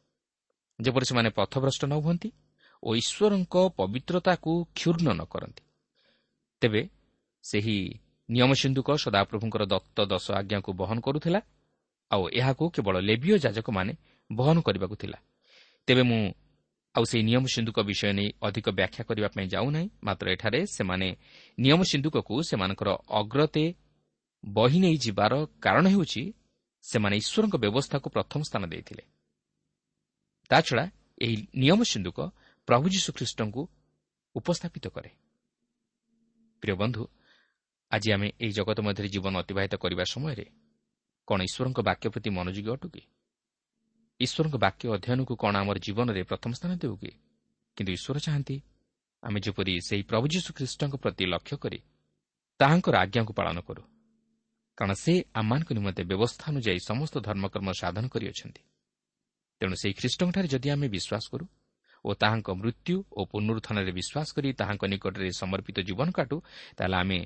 ଯେପରି 0.79 1.05
ସେମାନେ 1.05 1.29
ପଥଭ୍ରଷ୍ଟ 1.31 1.83
ନ 1.85 1.95
ହୁଅନ୍ତି 2.05 2.29
ଓ 2.83 2.89
ଈଶ୍ୱରଙ୍କ 2.95 3.55
ପବିତ୍ରତାକୁ 3.79 4.53
କ୍ଷୁର୍ଣ୍ଣ 4.77 5.09
ନ 5.13 5.21
କରନ୍ତି। 5.25 5.63
ତେବେ 6.63 6.83
ସେହି 7.45 7.79
ନିୟମ 8.31 8.51
ସିନ୍ଧୁକ 8.61 8.89
ସଦାପ୍ରଭୁଙ୍କର 9.05 9.63
ଦତ୍ତ 9.73 9.99
ଦଶ 10.13 10.27
ଆଜ୍ଞାକୁ 10.41 10.71
ବହନ 10.81 10.99
କରୁଥିଲା 11.07 11.41
ଆଉ 12.11 12.23
ଏହାକୁ 12.39 12.65
କେବଳ 12.75 12.95
ଲେବିୟ 13.09 13.37
ଯାଜକମାନେ 13.45 13.93
ବହନ 14.31 14.57
କରିବାକୁ 14.67 14.95
ଥିଲା। 15.03 15.19
ତେବେ 15.89 16.03
ମୁଁ 16.11 16.23
ଆଉ 16.95 17.05
ସେହି 17.11 17.23
ନିୟମ 17.29 17.45
ସିନ୍ଧୁକ 17.55 17.79
ବିଷୟ 17.89 18.13
ନେଇ 18.19 18.29
ଅଧିକ 18.47 18.67
ବ୍ୟାଖ୍ୟା 18.79 19.03
କରିବା 19.09 19.29
ପାଇଁ 19.35 19.47
ଯାଉନାହିଁ 19.55 19.89
ମାତ୍ର 20.07 20.27
ଏଠାରେ 20.35 20.61
ସେମାନେ 20.77 21.09
ନିୟମ 21.59 21.81
ସିନ୍ଧୁକକୁ 21.91 22.35
ସେମାନଙ୍କର 22.49 22.89
ଅଗ୍ରତେ 23.21 23.65
ବହି 24.45 24.79
ନେଇ 24.85 24.97
ଯିବାର 25.05 25.33
କାରଣ 25.65 25.85
ହେଉଛି 25.95 26.23
ସେମାନେ 26.85 27.15
ଈଶ୍ୱରଙ୍କ 27.23 27.55
ବ୍ୟବସ୍ଥାକୁ 27.65 28.07
ପ୍ରଥମ 28.17 28.41
ସ୍ଥାନ 28.49 28.63
ଦେଇଥିଲେ। 28.73 29.05
ତାଛଡ଼ା 30.51 30.85
ଏହି 31.25 31.37
ନିୟମ 31.63 31.81
ସିନ୍ଧୁକ 31.93 32.19
ପ୍ରଭୁ 32.69 32.87
ଯୀଶୁଖ୍ରୀଷ୍ଟଙ୍କୁ 32.95 33.63
ଉପସ୍ଥାପିତ 34.35 34.85
କରେ। 34.95 35.11
ପ୍ରିୟ 36.63 36.75
ବନ୍ଧୁ 36.83 37.03
ଆଜି 37.91 38.09
ଆମେ 38.15 38.29
ଏହି 38.41 38.53
ଜଗତ 38.53 38.79
ମଧ୍ୟରେ 38.87 39.09
ଜୀବନ 39.15 39.35
ଅତିବାହିତ 39.43 39.75
କରିବା 39.83 40.05
ସମୟରେ 40.15 40.47
କ'ଣ 41.29 41.39
ଈଶ୍ୱରଙ୍କ 41.49 41.79
ବାକ୍ୟ 41.89 42.07
ପ୍ରତି 42.15 42.31
ମନୋଯୋଗୀ 42.37 42.71
ଅଟୁ 42.75 42.89
କି? 42.95 43.03
ଈଶ୍ୱରଙ୍କ 44.21 44.57
ବାକ୍ୟ 44.65 44.85
ଅଧ୍ୟୟନକୁ 44.95 45.35
କ'ଣ 45.43 45.55
ଆମର 45.63 45.77
ଜୀବନରେ 45.87 46.23
ପ୍ରଥମ 46.31 46.51
ସ୍ଥାନ 46.59 46.73
ଦେଉ 46.83 46.95
କି? 47.03 47.11
କିନ୍ତୁ 47.77 47.91
ଈଶ୍ୱର 47.97 48.17
ଚାହାନ୍ତି 48.27 48.57
ଆମେ 49.23 49.39
ଯେପରି 49.45 49.73
ସେହି 49.89 50.03
ପ୍ରଭୁ 50.11 50.27
ଯୀଶୁଖ୍ରୀଷ୍ଟଙ୍କ 50.35 50.95
ପ୍ରତି 51.03 51.25
ଲକ୍ଷ୍ୟ 51.33 51.57
କରି 51.63 51.79
ତାହାଙ୍କର 52.61 52.95
ଆଜ୍ଞାକୁ 53.05 53.33
ପାଳନ 53.39 53.59
କରୁ। 53.69 53.83
କାରଣ 54.79 54.93
ସେ 55.05 55.13
ଆମମାନଙ୍କ 55.41 55.71
ନିମନ୍ତେ 55.79 56.03
ବ୍ୟବସ୍ଥା 56.11 56.45
ଅନୁଯାୟୀ 56.53 56.81
ସମସ୍ତ 56.91 57.15
ଧର୍ମକର୍ମ 57.29 57.69
ସାଧନ 57.81 58.05
କରିଅଛନ୍ତି। 58.15 58.63
ତେଣୁ 59.61 59.75
ସେହି 59.81 59.95
ଖ୍ରୀଷ୍ଟଙ୍କଠାରେ 60.01 60.49
ଯଦି 60.55 60.69
ଆମେ 60.75 60.87
ବିଶ୍ୱାସ 60.95 61.25
କରୁ 61.33 61.45
ଓ 62.05 62.11
ତାହାଙ୍କ 62.23 62.49
ମୃତ୍ୟୁ 62.61 62.97
ଓ 63.19 63.21
ପୁନରୁତ୍ଥାନରେ 63.33 63.93
ବିଶ୍ୱାସ 63.99 64.29
କରି 64.37 64.49
ତାହାଙ୍କ 64.61 64.83
ନିକଟରେ 64.93 65.29
ସମର୍ପିତ 65.41 65.79
ଜୀବନ 65.89 66.09
କାଟୁ 66.17 66.37
ତାହେଲେ 66.77 66.97
ଆମେ 67.03 67.19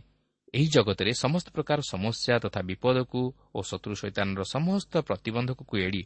ଏହି 0.55 0.67
ଜଗତରେ 0.67 1.13
ସମସ୍ତ 1.15 1.49
ପ୍ରକାର 1.51 1.79
ସମସ୍ୟା 1.93 2.35
ତଥା 2.45 2.61
ବିପଦକୁ 2.63 3.21
ଓ 3.55 3.59
ଶତ୍ରୁ 3.63 3.95
ଶୈତାନର 3.95 4.43
ସମସ୍ତ 4.55 4.93
ପ୍ରତିବନ୍ଧକକୁ 5.09 5.75
ଏଡ଼ି 5.79 6.03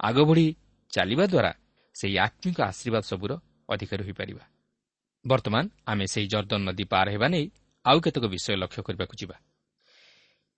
ଆଗ 0.00 0.16
ବଢ଼ି 0.28 0.46
ଚାଲିବା 0.92 1.24
ଦ୍ୱାରା 1.26 1.52
ସେହି 1.96 2.16
ଆତ୍ମିକ 2.18 2.58
ଆଶୀର୍ବାଦ 2.70 3.02
ସବୁର 3.02 3.32
ଅଧିକାରୀ 3.72 4.02
ହୋଇପାରିବା। 4.04 4.44
ବର୍ତ୍ତମାନ 5.24 5.64
ଆମେ 5.86 6.04
ସେହି 6.06 6.26
ଜର୍ଦ୍ଦନ 6.26 6.60
ନଦୀ 6.68 6.84
ପାର 6.84 7.06
ହେବା 7.10 7.26
ନେଇ 7.28 7.46
ଆଉ 7.84 7.98
କେତେକ 8.00 8.24
ବିଷୟ 8.24 8.56
ଲକ୍ଷ୍ୟ 8.62 8.82
କରିବାକୁ 8.82 9.14
ଯିବା। 9.20 9.36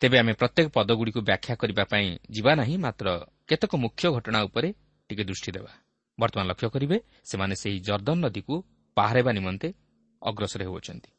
ତେବେ 0.00 0.16
ଆମେ 0.18 0.32
ପ୍ରତ୍ୟେକ 0.32 0.66
ପଦଗୁଡ଼ିକୁ 0.76 1.20
ବ୍ୟାଖ୍ୟା 1.20 1.54
କରିବା 1.60 1.84
ପାଇଁ 1.84 2.06
ଯିବା 2.30 2.52
ନାହିଁ 2.54 2.76
ମାତ୍ର 2.76 3.06
କେତେକ 3.48 3.72
ମୁଖ୍ୟ 3.76 4.04
ଘଟଣା 4.16 4.38
ଉପରେ 4.42 4.68
ଟିକେ 5.08 5.24
ଦୃଷ୍ଟି 5.24 5.50
ଦେବା। 5.52 5.72
ବର୍ତ୍ତମାନ 6.18 6.44
ଲକ୍ଷ୍ୟ 6.50 6.68
କରିବେ 6.74 6.96
ସେମାନେ 7.24 7.54
ସେହି 7.54 7.78
ଜର୍ଦ୍ଦନ 7.80 8.16
ନଦୀକୁ 8.24 8.54
ପାହାର 8.96 9.16
ହେବା 9.18 9.32
ନିମନ୍ତେ 9.32 9.68
ଅଗ୍ରସର 10.22 10.60
ହେଉଅଛନ୍ତି। 10.62 11.10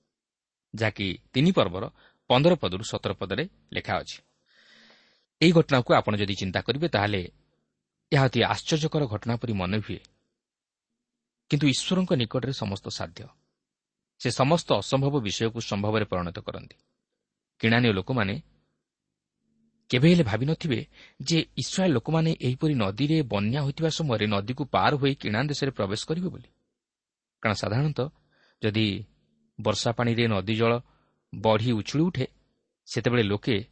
ଯାହାକି 0.75 1.08
ତିନି 1.34 1.51
ପର୍ବର 1.51 1.84
ପନ୍ଦର 2.30 2.54
ପଦରୁ 2.56 2.84
ସତର 2.84 3.12
ପଦରେ 3.13 3.44
ଲେଖା 3.74 3.94
ଅଛି। 4.02 4.18
ଏହି 5.42 5.52
ଘଟଣାକୁ 5.52 5.89
ଆପଣ 5.94 6.13
ଯଦି 6.15 6.36
ଚିନ୍ତା 6.36 6.60
କରିବେ 6.62 6.88
ତାହେଲେ 6.88 7.22
ଏହା 8.12 8.24
ଅତି 8.26 8.39
ଆଶ୍ଚର୍ଯ୍ୟକର 8.44 9.04
ଘଟଣା 9.06 9.34
ପରି 9.36 9.54
ମନେ 9.54 9.78
ହୁଏ। 9.78 10.00
କିନ୍ତୁ 11.50 11.65
ଈଶ୍ୱରଙ୍କ 11.68 12.12
ନିକଟରେ 12.13 12.54
ସମସ୍ତ 12.54 12.86
ସାଧ୍ୟ। 12.89 13.22
ସେ 14.22 14.30
ସମସ୍ତ 14.32 14.70
ଅସମ୍ଭବ 14.74 15.15
ବିଷୟକୁ 15.20 15.60
ସମ୍ଭବରେ 15.62 16.06
ପରିଣତ 16.06 16.38
କରନ୍ତି। 16.39 16.78
କିଣାନୀୟ 17.62 17.92
ଲୋକମାନେ 17.94 18.36
କେବେ 19.89 20.08
ହେଲେ 20.12 20.24
ଭାବିନଥିବେ 20.24 20.80
ଯେ 21.22 21.38
ଇସ୍ରାଏଲ୍ 21.58 21.94
ଲୋକମାନେ 21.94 22.32
ଏହିପରି 22.42 22.74
ନଦୀରେ 22.74 23.18
ବନ୍ୟା 23.24 23.60
ହୋଇଥିବା 23.62 23.89
ସମୟରେ 23.89 24.26
ନଦୀକୁ 24.28 24.63
ପାର 24.65 24.92
ହୋଇ 24.96 25.13
କିଣା 25.15 25.39
ଦେଶରେ 25.44 25.72
ପ୍ରବେଶ 25.72 26.02
କରିବେ 26.10 26.30
ବୋଲି। 26.30 26.50
କାରଣ 27.44 27.56
ସାଧାରଣତଃ 27.56 28.08
ଯଦି 28.62 28.88
ବର୍ଷା 29.60 29.89
ପାଣିରେ 29.92 30.24
ନଦୀ 30.28 30.56
ଜଳ 30.56 30.74
ବଢ଼ି 31.34 31.72
ଉଛୁଳି 31.72 32.04
ଉଠେ 32.04 32.26
ସେତେବେଳେ 32.88 33.24
ଲୋକେ 33.24 33.65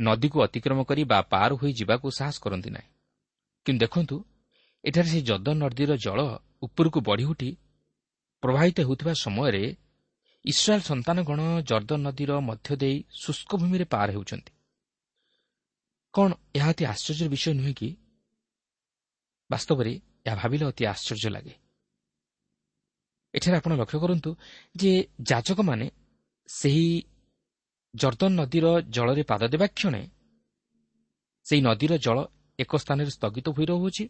ନଦୀକୁ 0.00 0.42
ଅତିକ୍ରମ 0.42 0.84
କରି 0.84 1.04
ବା 1.04 1.18
ପାର 1.22 1.50
ହୋଇ 1.54 1.72
ଯିବାକୁ 1.72 2.06
ସାହସ 2.10 2.36
କରନ୍ତି 2.40 2.70
ନାହିଁ। 2.70 2.88
କିନ୍ତୁ 3.66 3.80
ଦେଖନ୍ତୁ 3.80 4.16
ଏଠାରେ 4.84 5.08
ସେହି 5.08 5.22
ଯଦ 5.22 5.48
ନଦୀର 5.54 5.96
ଜଳ 5.96 6.20
ଉପରକୁ 6.62 6.98
ବଢ଼ି 7.00 7.24
ଉଠି 7.24 7.50
ପ୍ରବାହିତ 8.42 8.78
ହେଉଥିବା 8.80 9.12
ସମୟରେ 9.12 9.64
ଇସ୍ରାଏଲ୍ 10.44 10.82
ସନ୍ତାନଗଣ 10.82 11.40
ଜର୍ଦ୍ଦ 11.62 11.92
ନଦୀର 11.96 12.30
ମଧ୍ୟ 12.40 12.76
ଦେଇ 12.76 12.96
ଶୁଷ୍କ 13.22 13.50
ଭୂମିରେ 13.56 13.84
ପାର 13.84 14.08
ହେଉଛନ୍ତି। 14.10 14.52
କ'ଣ 16.14 16.30
ଏହା 16.54 16.68
ଅତି 16.68 16.84
ଆଶ୍ଚର୍ଯ୍ୟର 16.84 17.28
ବିଷୟ 17.28 17.52
ନୁହେଁ 17.54 17.74
କି? 17.74 17.88
ବାସ୍ତବରେ 19.50 19.92
ଏହା 20.26 20.36
ଭାବିଲେ 20.36 20.64
ଅତି 20.64 20.82
ଆଶ୍ଚର୍ଯ୍ୟ 20.86 21.30
ଲାଗେ। 21.30 21.54
ଏଠାରେ 23.34 23.56
ଆପଣ 23.56 23.72
ଲକ୍ଷ୍ୟ 23.76 23.98
କରନ୍ତୁ 24.00 24.30
ଯେ 24.76 24.92
ଯାଜକମାନେ 25.22 25.86
ସେହି 26.48 26.86
ଜର୍ଦ୍ଦନ 27.94 28.32
ନଦୀର 28.40 28.66
ଜଳରେ 28.94 29.22
ପାଦ 29.22 29.42
ଦେବା 29.52 29.66
କ୍ଷଣେ 29.76 30.02
ସେହି 31.46 31.60
ନଦୀର 31.68 31.92
ଜଳ 32.04 32.18
ଏକ 32.58 32.72
ସ୍ଥାନରେ 32.82 33.10
ସ୍ଥଗିତ 33.16 33.46
ହୋଇ 33.56 33.66
ରହୁଅଛି 33.72 34.04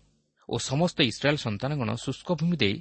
ଓ 0.49 0.55
ସମସ୍ତ 0.71 0.99
ଇସ୍ରାଏଲ୍ 1.11 1.41
ସନ୍ତାନଗଣ 1.47 1.89
ଶୁଷ୍କ 2.05 2.29
ଭୂମି 2.41 2.57
ଦେଇ 2.57 2.77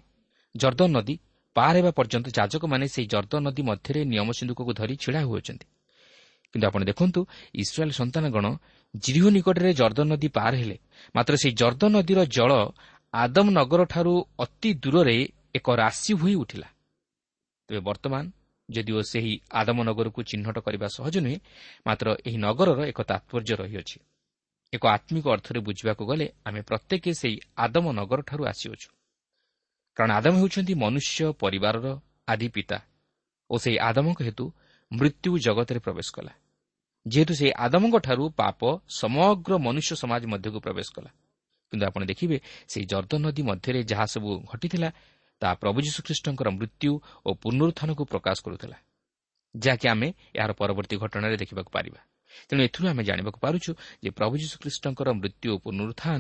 ଜର୍ଦ୍ଦନ 0.56 0.90
ନଦୀ 0.98 1.16
ପାର 1.56 1.74
ହେବା 1.78 1.92
ପର୍ଯ୍ୟନ୍ତ 1.92 2.28
ଯାଜକମାନେ 2.38 2.86
ସେହି 2.94 3.08
ଜର୍ଦ୍ଦନ 3.14 3.42
ନଦୀ 3.48 3.62
ମଧ୍ୟରେ 3.70 4.00
ନିୟମ 4.12 4.28
ସିନ୍ଧୁକକୁ 4.38 4.72
ଧରି 4.80 4.96
ଛିଡ଼ା 5.04 5.22
ହୋଇଅଛନ୍ତି। 5.30 5.68
କିନ୍ତୁ 6.54 6.66
ଆପଣ 6.68 6.82
ଦେଖନ୍ତୁ 6.84 7.20
ଇସ୍ରାଏଲ୍ 7.54 7.94
ସନ୍ତାନଗଣ 7.94 8.46
ଜିରିହ 8.94 9.26
ନିକଟରେ 9.36 9.72
ଜର୍ଦ୍ଦନ 9.74 10.08
ନଦୀ 10.14 10.28
ପାର 10.38 10.54
ହେଲେ। 10.62 10.78
ମାତ୍ର 11.16 11.34
ସେହି 11.42 11.54
ଜର୍ଦ୍ଦନ 11.62 11.92
ନଦୀର 11.98 12.20
ଜଳ 12.38 12.52
ଆଦମ 13.14 13.48
ନଗରଠାରୁ 13.60 14.14
ଅତି 14.44 14.70
ଦୂରରେ 14.84 15.18
ଏକ 15.58 15.68
ରାଶି 15.82 16.12
ହୋଇ 16.14 16.34
ଉଠିଲା। 16.44 16.68
ତେବେ 17.70 17.82
ବର୍ତ୍ତମାନ 17.90 18.24
ଯଦିଓ 18.76 19.00
ସେହି 19.02 19.34
ଆଦମ 19.52 19.78
ନଗରକୁ 19.90 20.20
ଚିହ୍ନଟ 20.24 20.58
କରିବା 20.66 20.88
ସହଜ 20.98 21.16
ନୁହେଁ 21.26 21.38
ମାତ୍ର 21.88 22.08
ଏହି 22.28 22.38
ନଗରର 22.38 22.80
ଏକ 22.92 23.00
ତାତ୍ପର୍ଯ୍ୟ 23.02 23.54
ରହିଅଛି। 23.62 23.98
ଏକ 24.74 24.84
ଆତ୍ମିକ 24.88 25.26
ଅର୍ଥରେ 25.36 25.60
ବୁଝିବାକୁ 25.60 26.04
ଗଲେ 26.06 26.26
ଆମେ 26.46 26.62
ପ୍ରତ୍ୟେକ 26.62 27.04
ସେହି 27.22 27.38
ଆଦମ 27.58 27.86
ନଗରଠାରୁ 28.00 28.44
ଆସିଅଛୁ। 28.52 28.90
କାରଣ 29.98 30.12
ଆଦମ 30.12 30.34
ହେଉଛନ୍ତି 30.42 30.74
ମନୁଷ୍ୟ 30.84 31.20
ପରିବାରର 31.42 31.86
ଆଦି 32.28 32.48
ପିତା 32.56 32.78
ଓ 33.50 33.56
ସେହି 33.64 33.78
ଆଦମଙ୍କ 33.90 34.20
ହେତୁ 34.28 34.46
ମୃତ୍ୟୁ 34.92 35.32
ଜଗତରେ 35.46 35.80
ପ୍ରବେଶ 35.80 36.08
କଲା। 36.16 36.34
ଯେହେତୁ 37.06 37.34
ସେହି 37.34 37.52
ଆଦମଙ୍କଠାରୁ 37.66 38.24
ପାପ 38.42 38.60
ସମଗ୍ର 39.00 39.52
ମନୁଷ୍ୟ 39.58 39.92
ସମାଜ 40.02 40.24
ମଧ୍ୟକୁ 40.34 40.60
ପ୍ରବେଶ 40.66 40.88
କଲା। 40.96 41.12
କିନ୍ତୁ 41.74 41.86
ଆପଣ 41.86 42.02
ଦେଖିବେ 42.06 42.38
ସେହି 42.68 42.86
ଜର୍ଦ୍ଦ 42.86 43.14
ନଦୀ 43.26 43.42
ମଧ୍ୟରେ 43.42 43.80
ଯାହା 43.84 44.06
ସବୁ 44.14 44.30
ଘଟିଥିଲା 44.52 44.90
ତାହା 45.42 45.54
ପ୍ରଭୁ 45.62 45.78
ଯୀଶୁଖ୍ରୀଷ୍ଟଙ୍କର 45.86 46.48
ମୃତ୍ୟୁ 46.58 46.92
ଓ 47.26 47.30
ପୁନରୁତ୍ଥାନକୁ 47.44 48.04
ପ୍ରକାଶ 48.12 48.38
କରୁଥିଲା 48.46 48.78
ଯାହାକି 49.56 49.86
ଆମେ 49.94 50.08
ଏହାର 50.38 50.52
ପରବର୍ତ୍ତୀ 50.60 50.96
ଘଟଣାରେ 51.04 51.36
ଦେଖିବାକୁ 51.42 51.70
ପାରିବା। 51.78 52.02
ତେଣୁ 52.48 52.62
ଏଥିରୁ 52.68 52.86
ଆମେ 52.92 53.04
ଜାଣିବାକୁ 53.10 53.40
ପାରୁଛୁ 53.46 53.72
ଯେ 54.04 54.10
ପ୍ରଭୁ 54.18 54.34
ଯୀଶୁଖ୍ରୀଷ୍ଟଙ୍କର 54.42 55.08
ମୃତ୍ୟୁ 55.20 55.48
ଓ 55.54 55.58
ପୁନରୁତ୍ଥାନ 55.66 56.20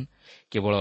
କେବଳ 0.52 0.74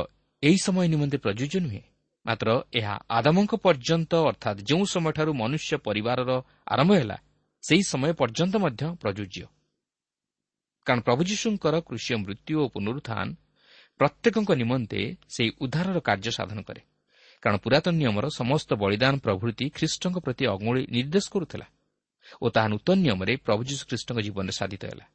ଏହି 0.42 0.58
ସମୟ 0.66 0.86
ନିମନ୍ତେ 0.94 1.18
ପ୍ରଯୁଜ୍ୟ 1.24 1.56
ନୁହେଁ 1.64 1.82
ମାତ୍ର 2.26 2.48
ଏହା 2.78 2.94
ଆଦାମଙ୍କ 3.18 3.52
ପର୍ଯ୍ୟନ୍ତ 3.64 4.12
ଅର୍ଥାତ୍ 4.30 4.58
ଯେଉଁ 4.68 4.84
ସମୟଠାରୁ 4.94 5.32
ମନୁଷ୍ୟ 5.42 5.72
ପରିବାରର 5.86 6.30
ଆରମ୍ଭ 6.72 6.90
ହେଲା 7.00 7.16
ସେହି 7.64 7.82
ସମୟ 7.92 8.12
ପର୍ଯ୍ୟନ୍ତ 8.20 8.54
ମଧ୍ୟ 8.64 8.82
ପ୍ରଯୁଜ୍ୟ। 9.02 9.44
କାରଣ 10.86 11.00
ପ୍ରଭୁ 11.06 11.22
ଯୀଶୁଙ୍କର 11.30 11.74
କୃଷି 11.88 12.12
ମୃତ୍ୟୁ 12.24 12.54
ଓ 12.62 12.64
ପୁନରୁତ୍ଥାନ 12.74 13.26
ପ୍ରତ୍ୟେକଙ୍କ 14.00 14.50
ନିମନ୍ତେ 14.60 15.00
ସେହି 15.34 15.50
ଉଦ୍ଧାରର 15.64 15.98
କାର୍ଯ୍ୟ 16.08 16.30
ସାଧନ 16.38 16.58
କରେ। 16.68 16.82
କାରଣ 17.42 17.56
ପୁରାତନ 17.64 17.94
ନିୟମର 18.00 18.26
ସମସ୍ତ 18.40 18.70
ବଳିଦାନ 18.82 19.14
ପ୍ରଭୃତି 19.24 19.64
ଖ୍ରୀଷ୍ଟଙ୍କ 19.76 20.16
ପ୍ରତି 20.24 20.44
ଅଙ୍ଗୁଳି 20.54 20.82
ନିର୍ଦ୍ଦେଶ 20.94 21.26
କରୁଥିଲା 21.34 21.66
ଓ 22.42 22.46
ତାହା 22.54 22.68
ନୂତନ 22.72 22.96
ନିୟମରେ 23.06 23.32
ପ୍ରଭୁ 23.46 23.60
ଯୀଶୁ 23.68 23.82
ଖ୍ରୀଷ୍ଟଙ୍କ 23.88 24.18
ଜୀବନରେ 24.26 24.54
ସାଧିତ 24.60 24.82
ହେଲା। 24.90 25.06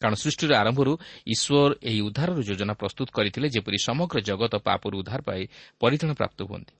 କାରଣ 0.00 0.14
ସୃଷ୍ଟିର 0.24 0.52
ଆରମ୍ଭରୁ 0.62 0.92
ଈଶ୍ୱର 1.34 1.70
ଏହି 1.88 2.00
ଉଦ୍ଧାରର 2.08 2.38
ଯୋଜନା 2.48 2.74
ପ୍ରସ୍ତୁତ 2.80 3.08
କରିଥିଲେ 3.16 3.46
ଯେପରି 3.54 3.78
ସମଗ୍ର 3.88 4.16
ଜଗତ 4.28 4.54
ପାପରୁ 4.66 4.94
ଉଦ୍ଧାର 5.00 5.20
ପାଇ 5.28 5.42
ପରିତାଣ 5.80 6.10
ପ୍ରାପ୍ତ 6.20 6.38
ହୁଅନ୍ତି। 6.48 6.74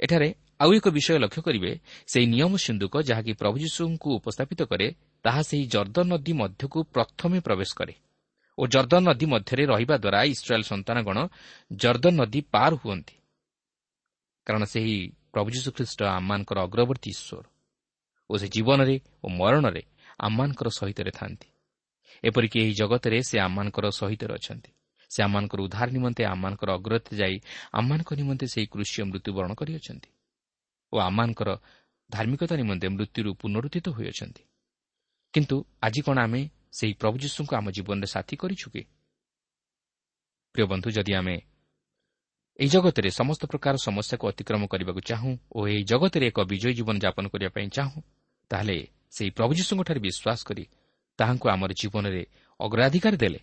ଏଠାରେ 0.00 0.28
ଆଉ 0.62 0.70
ଏକ 0.78 0.86
ବିଷୟ 0.96 1.16
ଲକ୍ଷ୍ୟ 1.24 1.40
କରିବେ 1.46 1.70
ସେହି 2.12 2.26
ନିୟମ 2.34 2.52
ସିନ୍ଧୁକ 2.66 2.94
ଯାହାକି 3.08 3.32
ପ୍ରଭୁ 3.40 3.56
ଯୀଶୁଙ୍କୁ 3.64 4.08
ଉପସ୍ଥାପିତ 4.18 4.60
କରେ 4.70 4.86
ତାହା 5.24 5.40
ସେହି 5.48 5.64
ଜର୍ଦ୍ଦନ 5.74 6.06
ନଦୀ 6.12 6.32
ମଧ୍ୟକୁ 6.40 6.78
ପ୍ରଥମେ 6.94 7.38
ପ୍ରବେଶ 7.46 7.70
କରେ 7.78 7.94
ଓ 8.58 8.62
ଜର୍ଦ୍ଦନ 8.74 9.02
ନଦୀ 9.08 9.26
ମଧ୍ୟରେ 9.32 9.62
ରହିବା 9.72 9.96
ଦ୍ୱାରା 10.04 10.20
ଇସ୍ରାଏଲ୍ 10.32 10.66
ସନ୍ତାନଗଣ 10.72 11.18
ଜର୍ଦ୍ଦନ 11.82 12.14
ନଦୀ 12.20 12.40
ପାର 12.54 12.72
ହୁଅନ୍ତି। 12.82 13.15
କାରଣ 14.46 14.62
ସେହି 14.64 14.96
ପ୍ରଭୁ 15.32 15.48
ଯୀଶୁ 15.50 15.68
ଖ୍ରୀଷ୍ଟ 15.76 16.00
ଆମମାନଙ୍କର 16.18 16.58
ଅଗ୍ରବର୍ତ୍ତୀ 16.66 17.10
ଈଶ୍ୱର 17.14 17.44
ଓ 18.30 18.34
ସେ 18.40 18.46
ଜୀବନରେ 18.48 18.96
ଓ 19.24 19.26
ମରଣରେ 19.38 19.82
ଆମମାନଙ୍କର 20.18 20.68
ସହିତରେ 20.78 21.10
ଥାନ୍ତି 21.10 21.48
ଏପରିକି 22.24 22.56
ଏହି 22.62 22.72
ଜଗତରେ 22.72 23.18
ସେ 23.22 23.36
ଆମମାନଙ୍କର 23.38 23.86
ସହିତରେ 24.00 24.32
ଅଛନ୍ତି। 24.38 24.70
ସେ 25.10 25.18
ଆମମାନଙ୍କର 25.22 25.60
ଉଦ୍ଧାର 25.62 25.88
ନିମନ୍ତେ 25.90 26.22
ଆମମାନଙ୍କର 26.24 26.70
ଅଗ୍ରତ 26.78 27.06
ଯାଇ 27.14 27.36
ଆମମାନଙ୍କ 27.72 28.10
ନିମନ୍ତେ 28.20 28.46
ସେହି 28.46 28.66
କୃଷି 28.66 28.98
ମୃତ୍ୟୁବରଣ 29.10 29.50
କରିଅଛନ୍ତି 29.60 30.10
ଓ 30.92 30.96
ଆମମାନଙ୍କର 31.08 31.50
ଧାର୍ମିକତା 32.10 32.54
ନିମନ୍ତେ 32.56 32.86
ମୃତ୍ୟୁରୁ 32.88 33.30
ପୁନରୁଦ୍ଧିତ 33.40 33.86
ହୋଇଅଛନ୍ତି। 33.88 34.42
କିନ୍ତୁ 35.34 35.56
ଆଜି 35.82 36.00
କ'ଣ 36.06 36.18
ଆମେ 36.18 36.40
ସେହି 36.78 36.92
ପ୍ରଭୁ 37.00 37.16
ଯୀଶୁଙ୍କୁ 37.24 37.52
ଆମ 37.56 37.66
ଜୀବନରେ 37.76 38.08
ସାଥୀ 38.14 38.34
କରିଛୁ 38.42 38.66
କି? 38.74 38.82
ପ୍ରିୟ 40.54 40.66
ବନ୍ଧୁ 40.72 40.88
ଯଦି 40.96 41.12
ଆମେ 41.14 41.36
ଏହି 42.56 42.70
ଜଗତରେ 42.72 43.08
ସମସ୍ତ 43.10 43.42
ପ୍ରକାର 43.52 43.74
ସମସ୍ୟାକୁ 43.76 44.24
ଅତିକ୍ରମ 44.32 44.62
କରିବାକୁ 44.72 45.00
ଚାହୁଁ 45.10 45.32
ଓ 45.56 45.58
ଏହି 45.68 45.82
ଜଗତରେ 45.92 46.24
ଏକ 46.32 46.38
ବିଜୟୀ 46.50 46.72
ଜୀବନ 46.78 46.96
ଯାପନ 47.04 47.24
କରିବା 47.32 47.50
ପାଇଁ 47.56 47.68
ଚାହୁଁ 47.68 47.98
ତାହେଲେ 48.50 48.76
ସେହି 49.16 49.30
ପ୍ରଭୁ 49.36 49.52
ଯୀଶୁଙ୍କଠାରେ 49.58 50.00
ବିଶ୍ୱାସ 50.06 50.40
କରି 50.48 50.64
ତାହାଙ୍କୁ 51.18 51.46
ଆମର 51.54 51.70
ଜୀବନରେ 51.80 52.22
ଅଗ୍ରାଧିକାର 52.60 53.14
ଦେଲେ। 53.22 53.40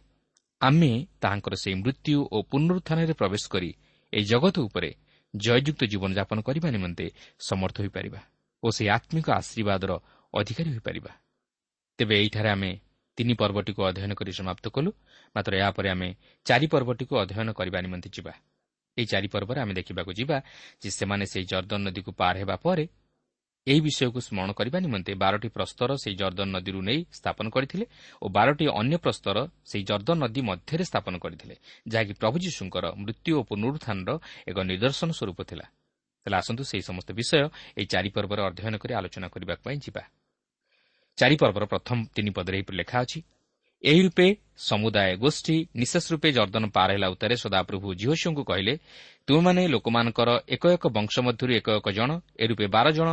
ଆମେ 0.61 0.91
ତାହାଙ୍କର 1.21 1.53
ସେହି 1.63 1.75
ମୃତ୍ୟୁ 1.81 2.19
ଓ 2.35 2.37
ପୁନରୁତ୍ଥାନରେ 2.49 3.13
ପ୍ରବେଶ 3.21 3.43
କରି 3.53 3.69
ଏହି 4.13 4.25
ଜଗତ 4.31 4.55
ଉପରେ 4.67 4.89
ଜୟଯୁକ୍ତ 5.33 5.81
ଜୀବନଯାପନ 5.91 6.37
କରିବା 6.47 6.67
ନିମନ୍ତେ 6.75 7.05
ସମର୍ଥ 7.49 7.75
ହୋଇପାରିବା 7.81 8.19
ଓ 8.63 8.67
ସେହି 8.75 8.89
ଆତ୍ମିକ 8.97 9.27
ଆଶୀର୍ବାଦର 9.39 9.91
ଅଧିକାରୀ 10.33 10.69
ହୋଇପାରିବା। 10.73 11.11
ତେବେ 11.99 12.13
ଏହିଠାରେ 12.21 12.49
ଆମେ 12.55 12.71
ତିନି 13.17 13.33
ପର୍ବଟିକୁ 13.41 13.81
ଅଧ୍ୟୟନ 13.89 14.11
କରି 14.19 14.31
ସମାପ୍ତ 14.39 14.65
କଲୁ 14.75 14.89
ମାତ୍ର 15.35 15.53
ଏହାପରେ 15.61 15.87
ଆମେ 15.95 16.09
ଚାରି 16.45 16.67
ପର୍ବଟିକୁ 16.73 17.13
ଅଧ୍ୟୟନ 17.23 17.49
କରିବା 17.59 17.79
ନିମନ୍ତେ 17.85 18.09
ଯିବା। 18.15 18.33
ଏହି 18.97 19.07
ଚାରି 19.07 19.27
ପର୍ବରେ 19.27 19.59
ଆମେ 19.63 19.73
ଦେଖିବାକୁ 19.73 20.11
ଯିବା 20.19 20.37
ଯେ 20.81 20.89
ସେମାନେ 20.89 21.25
ସେହି 21.25 21.45
ଜର୍ଦ୍ଦନ 21.51 21.79
ନଦୀକୁ 21.87 22.11
ପାର 22.13 22.33
ହେବା 22.41 22.55
ପରେ 22.65 22.85
ଏହି 23.67 23.79
ବିଷୟକୁ 23.79 24.19
ସ୍ମରଣ 24.19 24.51
କରିବା 24.59 24.77
ନିମନ୍ତେ 24.85 25.11
ବାରଟି 25.23 25.49
ପ୍ରସ୍ତର 25.55 25.89
ସେହି 26.03 26.15
ଜର୍ଦ୍ଦନ 26.21 26.47
ନଦୀରୁ 26.55 26.79
ନେଇ 26.83 26.99
ସ୍ଥାପନ 27.19 27.45
କରିଥିଲେ 27.55 27.85
ଓ 28.23 28.25
ବାରଟି 28.37 28.65
ଅନ୍ୟ 28.81 28.95
ପ୍ରସ୍ତର 29.05 29.37
ସେହି 29.69 29.83
ଜର୍ଦ୍ଦନ 29.89 30.17
ନଦୀ 30.23 30.41
ମଧ୍ୟରେ 30.49 30.83
ସ୍ଥାପନ 30.83 31.13
କରିଥିଲେ 31.23 31.55
ଯାହାକି 31.91 32.13
ପ୍ରଭୁ 32.21 32.37
ଯୀଶୁଙ୍କର 32.45 32.85
ମୃତ୍ୟୁ 33.03 33.31
ଓ 33.39 33.41
ପୁନରୁତ୍ଥାନର 33.49 34.11
ଏକ 34.49 34.57
ନିଦର୍ଶନ 34.71 35.09
ସ୍ୱରୂପ 35.19 35.39
ଥିଲା। 35.49 35.65
ହେଲେ 36.25 36.35
ଆସନ୍ତୁ 36.41 36.63
ସେହି 36.63 36.83
ସମସ୍ତ 36.89 37.09
ବିଷୟ 37.19 37.45
ଏହି 37.79 37.87
ଚାରି 37.93 38.09
ପର୍ବରେ 38.15 38.41
ଅଧ୍ୟୟନ 38.49 38.75
କରି 38.83 38.93
ଆଲୋଚନା 38.99 39.27
କରିବା 39.33 39.53
ପାଇଁ 39.63 39.77
ଯିବା। 39.85 40.03
ଚାରି 41.17 41.35
ପର୍ବର 41.41 41.63
ପ୍ରଥମ 41.73 41.97
ତିନି 42.15 42.31
ପଦରେ 42.37 42.55
ଏହିପରି 42.59 42.75
ଲେଖା 42.81 42.97
ଅଛି 43.05 43.19
ଏହି 43.83 44.01
ରୂପେ 44.01 44.27
ସମୁଦାୟ 44.57 45.11
ଗୋଷ୍ଠୀ 45.17 45.55
ନିଶେଷ 45.75 46.03
ରୂପେ 46.13 46.29
ଜର୍ଦ୍ଦନ 46.31 46.65
ପାର 46.75 46.89
ହେଲା 46.95 47.07
ଉତ୍ତାରେ 47.13 47.35
ସଦାପ୍ରଭୁ 47.35 47.87
ଝିଅଶିଙ୍କୁ 48.01 48.43
କହିଲେ 48.43 48.73
ତୁମେମାନେ 49.27 49.61
ଲୋକମାନଙ୍କର 49.67 50.29
ଏକ 50.55 50.63
ଏକ 50.75 50.83
ବଂଶ 50.97 51.13
ମଧ୍ୟରୁ 51.19 51.51
ଏକ 51.59 51.67
ଏକ 51.79 51.87
ଜଣ 51.91 52.09
ଏ 52.39 52.45
ରୂପେ 52.47 52.65
ବାର 52.75 52.87
ଜଣ 52.91 53.09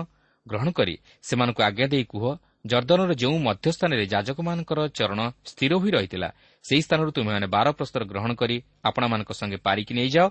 ଗ୍ରହଣ 0.46 0.68
କରି 0.70 0.94
ସେମାନଙ୍କୁ 1.22 1.60
ଆଜ୍ଞା 1.68 1.86
ଦେଇ 1.92 2.04
କୁହ 2.04 2.24
ଜର୍ଦ୍ଦନର 2.66 3.12
ଯେଉଁ 3.22 3.36
ମଧ୍ୟସ୍ଥାନରେ 3.38 4.04
ଯାଜକମାନଙ୍କର 4.12 4.80
ଚରଣ 4.98 5.20
ସ୍ଥିର 5.50 5.72
ହୋଇ 5.80 5.90
ରହିଥିଲା 5.90 6.28
ସେହି 6.64 6.82
ସ୍ଥାନରୁ 6.82 7.10
ତୁମେମାନେ 7.16 7.46
ବାର 7.46 7.66
ପ୍ରସ୍ତର 7.72 8.02
ଗ୍ରହଣ 8.04 8.30
କରି 8.34 8.56
ଆପଣମାନଙ୍କ 8.84 9.30
ସଙ୍ଗେ 9.32 9.58
ପାରିକି 9.66 9.92
ନେଇଯାଅ। 9.94 10.26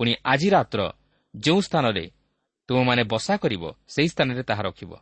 ପୁଣି 0.00 0.12
ଆଜି 0.24 0.48
ରାତ୍ର 0.50 0.80
ଯେଉଁ 1.34 1.60
ସ୍ଥାନରେ 1.60 2.04
ତୁମମାନେ 2.68 3.02
ବସା 3.04 3.34
କରିବ 3.36 3.62
ସେହି 3.86 4.08
ସ୍ଥାନରେ 4.08 4.42
ତାହା 4.42 4.62
ରଖିବ। 4.62 4.92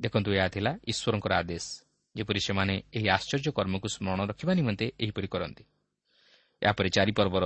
ଦେଖନ୍ତୁ 0.00 0.30
ଏହା 0.38 0.48
ଥିଲା 0.54 0.72
ଈଶ୍ୱରଙ୍କର 0.90 1.32
ଆଦେଶ। 1.32 1.87
ଯେପରି 2.18 2.40
ସେମାନେ 2.40 2.74
ଏହି 2.96 3.08
ଆଶ୍ଚର୍ଯ୍ୟ 3.16 3.50
କର୍ମକୁ 3.58 3.86
ସ୍ମରଣ 3.94 4.20
ରଖିବା 4.30 4.52
ନିମନ୍ତେ 4.58 4.86
ଏହିପରି 5.02 5.28
କରନ୍ତି। 5.34 5.64
ଏହାପରେ 6.62 6.88
ଚାରିପର୍ବର 6.96 7.44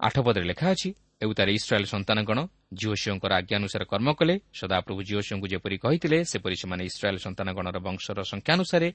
ଆଠ 0.00 0.16
ପଦରେ 0.26 0.44
ଲେଖା 0.50 0.66
ଅଛି 0.74 0.88
ଏଉତାରେ 1.22 1.50
ଇସ୍ରାଏଲ୍ 1.58 1.88
ସନ୍ତାନଗଣ 1.94 2.38
ଝିଅଶିଓଙ୍କର 2.80 3.32
ଆଜ୍ଞାନୁସାରେ 3.40 3.84
କର୍ମ 3.92 4.08
କଲେ 4.18 4.34
ସଦାପ୍ରଭୁ 4.58 5.00
ଝିଅଶିଓଙ୍କୁ 5.08 5.46
ଯେପରି 5.52 5.76
କହିଥିଲେ 5.84 6.18
ସେପରି 6.32 6.56
ସେମାନେ 6.62 6.82
ଇସ୍ରାଏଲ୍ 6.90 7.20
ସନ୍ତାନଗଣର 7.26 7.76
ବଂଶର 7.86 8.18
ସଂଖ୍ୟାନୁସାରେ 8.32 8.88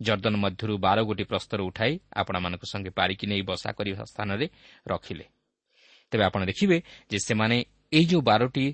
ଜର୍ଦ୍ଦନ 0.00 0.34
ମଧ୍ୟରୁ 0.44 0.74
ବାର 0.86 0.98
ଗୋଟି 1.08 1.24
ପ୍ରସ୍ତର 1.24 1.60
ଉଠାଇ 1.68 1.92
ଆପଣମାନଙ୍କ 2.16 2.62
ସଙ୍ଗେ 2.72 2.90
ପାରିକି 2.98 3.24
ନେଇ 3.26 3.42
ବସା 3.48 3.70
କରିବା 3.78 4.04
ସ୍ଥାନରେ 4.12 4.46
ରଖିଲେ। 4.86 5.24
ତେବେ 6.12 6.22
ଆପଣ 6.28 6.40
ଦେଖିବେ 6.50 6.76
ଯେ 7.10 7.18
ସେମାନେ 7.28 7.56
ଏହି 7.92 8.06
ଯେଉଁ 8.10 8.22
ବାରଟି 8.22 8.66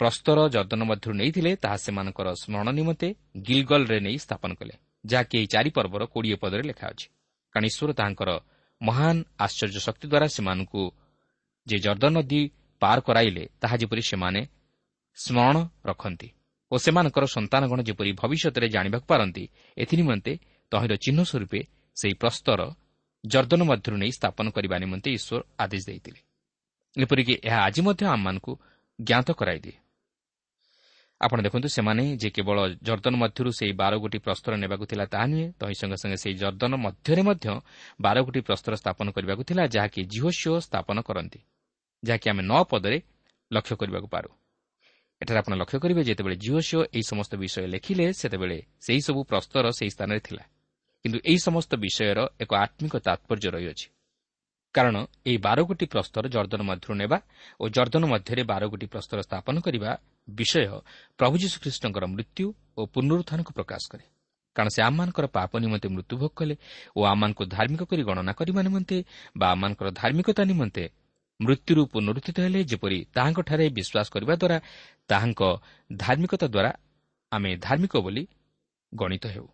ପ୍ରସ୍ତର 0.00 0.38
ଜର୍ଦ୍ଦନ 0.54 0.82
ମଧ୍ୟରୁ 0.90 1.12
ନେଇଥିଲେ 1.20 1.52
ତାହା 1.56 1.76
ସେମାନଙ୍କର 1.76 2.28
ସ୍ମରଣ 2.42 2.68
ନିମନ୍ତେ 2.78 3.08
ଗିଲଗଲରେ 3.46 3.98
ନେଇ 4.00 4.16
ସ୍ଥାପନ 4.18 4.50
କଲେ। 4.54 4.74
ଯାହାକି 5.10 5.34
ଏହି 5.38 5.48
ଚାରି 5.54 5.70
ପର୍ବର 5.76 6.02
କୋଡ଼ିଏ 6.12 6.36
ପଦରେ 6.42 6.62
ଲେଖା 6.70 6.86
ଅଛି। 6.92 7.06
କାରଣ 7.54 7.64
ଈଶ୍ୱର 7.70 7.90
ତାହାଙ୍କର 7.98 8.30
ମହାନ 8.80 9.16
ଆଶ୍ଚର୍ଯ୍ୟ 9.38 9.80
ଶକ୍ତି 9.86 10.06
ଦ୍ୱାରା 10.08 10.26
ସେମାନଙ୍କୁ 10.36 10.82
ଯେ 11.66 11.76
ଜର୍ଦ୍ଦନ 11.78 12.10
ନଦୀ 12.16 12.40
ପାର 12.82 12.98
କରାଇଲେ 13.00 13.42
ତାହା 13.60 13.76
ଯେପରି 13.80 14.02
ସେମାନେ 14.10 14.40
ସ୍ମରଣ 15.18 15.56
ରଖନ୍ତି 15.84 16.28
ଓ 16.72 16.74
ସେମାନଙ୍କର 16.84 17.24
ସନ୍ତାନଗଣ 17.36 17.78
ଯେପରି 17.88 18.10
ଭବିଷ୍ୟତରେ 18.20 18.66
ଜାଣିବାକୁ 18.74 19.06
ପାରନ୍ତି 19.12 19.44
ଏଥିନିମନ୍ତେ 19.76 20.32
ତହିଁର 20.72 20.94
ଚିହ୍ନ 21.04 21.20
ସ୍ୱରୂପେ 21.30 21.60
ସେହି 21.96 22.14
ପ୍ରସ୍ତର 22.22 22.60
ଜର୍ଦ୍ଦନ 23.24 23.60
ମଧ୍ୟରୁ 23.70 23.96
ନେଇ 24.02 24.12
ସ୍ଥାପନ 24.18 24.46
କରିବା 24.56 24.76
ନିମନ୍ତେ 24.78 25.08
ଈଶ୍ୱର 25.18 25.40
ଆଦେଶ 25.58 25.82
ଦେଇଥିଲେ। 25.90 26.20
ଏପରିକି 26.96 27.34
ଏହା 27.48 27.58
ଆଜି 27.66 27.80
ମଧ୍ୟ 27.86 28.04
ଆମମାନଙ୍କୁ 28.06 28.52
ଜ୍ଞାତ 28.98 29.28
କରାଇଦିଏ। 29.40 29.76
ଆପଣ 31.20 31.38
ଦେଖନ୍ତୁ 31.42 31.68
ସେମାନେ 31.68 32.02
ଯେ 32.22 32.28
କେବଳ 32.30 32.58
ଜର୍ଦ୍ଦନ 32.86 33.14
ମଧ୍ୟରୁ 33.22 33.50
ସେହି 33.58 33.72
ବାର 33.80 33.92
ଗୋଟି 33.98 34.18
ପ୍ରସ୍ତର 34.26 34.52
ନେବାକୁ 34.62 34.84
ଥିଲା 34.90 35.04
ତାହା 35.12 35.26
ନୁହେଁ 35.26 35.46
ତହିଁ 35.60 35.74
ସଙ୍ଗେ 35.80 35.96
ସଙ୍ଗେ 36.02 36.18
ସେହି 36.22 36.34
ଜର୍ଦ୍ଦନ 36.42 36.72
ମଧ୍ୟରେ 36.84 37.22
ମଧ୍ୟ 37.28 37.46
ବାର 38.00 38.16
ଗୋଟି 38.26 38.40
ପ୍ରସ୍ତର 38.48 38.72
ସ୍ଥାପନ 38.82 39.06
କରିବାକୁ 39.16 39.42
ଥିଲା 39.48 39.62
ଯାହାକି 39.74 40.00
ଜିଓ 40.12 40.28
ସିଓ 40.38 40.54
ସ୍ଥାପନ 40.68 40.96
କରନ୍ତି 41.08 41.40
ଯାହାକି 42.02 42.26
ଆମେ 42.30 42.42
ନଅ 42.50 42.62
ପଦରେ 42.70 42.98
ଲକ୍ଷ୍ୟ 43.50 43.74
କରିବାକୁ 43.80 44.08
ପାରୁ। 44.14 44.30
ଏଠାରେ 45.20 45.38
ଆପଣ 45.42 45.52
ଲକ୍ଷ୍ୟ 45.62 45.78
କରିବେ 45.82 46.02
ଯେତେବେଳେ 46.08 46.36
ଜିଓ 46.44 46.58
ସିଓ 46.68 46.80
ଏହି 46.94 47.04
ସମସ୍ତ 47.10 47.32
ବିଷୟ 47.42 47.66
ଲେଖିଲେ 47.74 48.06
ସେତେବେଳେ 48.20 48.58
ସେହିସବୁ 48.86 49.20
ପ୍ରସ୍ତର 49.30 49.64
ସେହି 49.78 49.90
ସ୍ଥାନରେ 49.90 50.20
ଥିଲା। 50.26 50.42
କିନ୍ତୁ 51.04 51.18
ଏହି 51.30 51.38
ସମସ୍ତ 51.38 51.70
ବିଷୟର 51.84 52.18
ଏକ 52.42 52.50
ଆତ୍ମିକ 52.64 52.94
ତାତ୍ପର୍ଯ୍ୟ 53.06 53.48
ରହିଅଛି। 53.56 53.86
କାରଣ 54.74 54.96
ଏହି 55.26 55.38
ବାର 55.46 55.58
ଗୋଟି 55.68 55.86
ପ୍ରସ୍ତର 55.94 56.24
ଜର୍ଦ୍ଦନ 56.34 56.62
ମଧ୍ୟରୁ 56.70 56.94
ନେବା 57.02 57.18
ଓ 57.60 57.64
ଜର୍ଦ୍ଦନ 57.76 58.04
ମଧ୍ୟରେ 58.12 58.42
ବାର 58.50 58.62
ଗୋଟି 58.72 58.86
ପ୍ରସ୍ତର 58.92 59.18
ସ୍ଥାପନ 59.26 59.54
କରିବା 59.66 59.90
ବିଷୟ 60.28 60.64
ପ୍ରଭୁ 61.18 61.34
ଯୀଶୁଖ୍ରୀଷ୍ଟଙ୍କର 61.42 62.04
ମୃତ୍ୟୁ 62.14 62.46
ଓ 62.78 62.80
ପୁନରୁତ୍ଥାନକୁ 62.94 63.50
ପ୍ରକାଶ 63.58 63.82
କରେ। 63.92 64.04
କାରଣ 64.56 64.68
ସେ 64.74 64.80
ଆମମାନଙ୍କର 64.88 65.26
ପାପ 65.36 65.50
ନିମନ୍ତେ 65.64 65.88
ମୃତ୍ୟୁଭୋଗ 65.94 66.32
କଲେ 66.38 66.54
ଓ 66.96 67.00
ଆମମାନଙ୍କୁ 67.12 67.42
ଧାର୍ମିକ 67.56 67.82
କରି 67.90 68.02
ଗଣନା 68.08 68.32
କରିବା 68.38 68.60
ନିମନ୍ତେ 68.68 68.96
ବା 69.38 69.46
ଆମମାନଙ୍କର 69.54 69.88
ଧାର୍ମିକତା 70.00 70.42
ନିମନ୍ତେ 70.50 70.84
ମୃତ୍ୟୁରୁ 71.40 71.82
ପୁନରୁତ୍ଥିତ 71.92 72.36
ହେଲେ 72.44 72.60
ଯେପରି 72.70 72.98
ତାହାଙ୍କଠାରେ 73.14 73.64
ବିଶ୍ୱାସ 73.78 74.06
କରିବା 74.14 74.34
ଦ୍ୱାରା 74.42 74.58
ତାହାଙ୍କ 75.10 75.40
ଧାର୍ମିକତା 75.90 76.46
ଦ୍ୱାରା 76.54 76.70
ଆମେ 77.32 77.50
ଧାର୍ମିକ 77.66 77.94
ବୋଲି 78.04 78.22
ଗଣିତ 78.92 79.24
ହେଉ। 79.34 79.46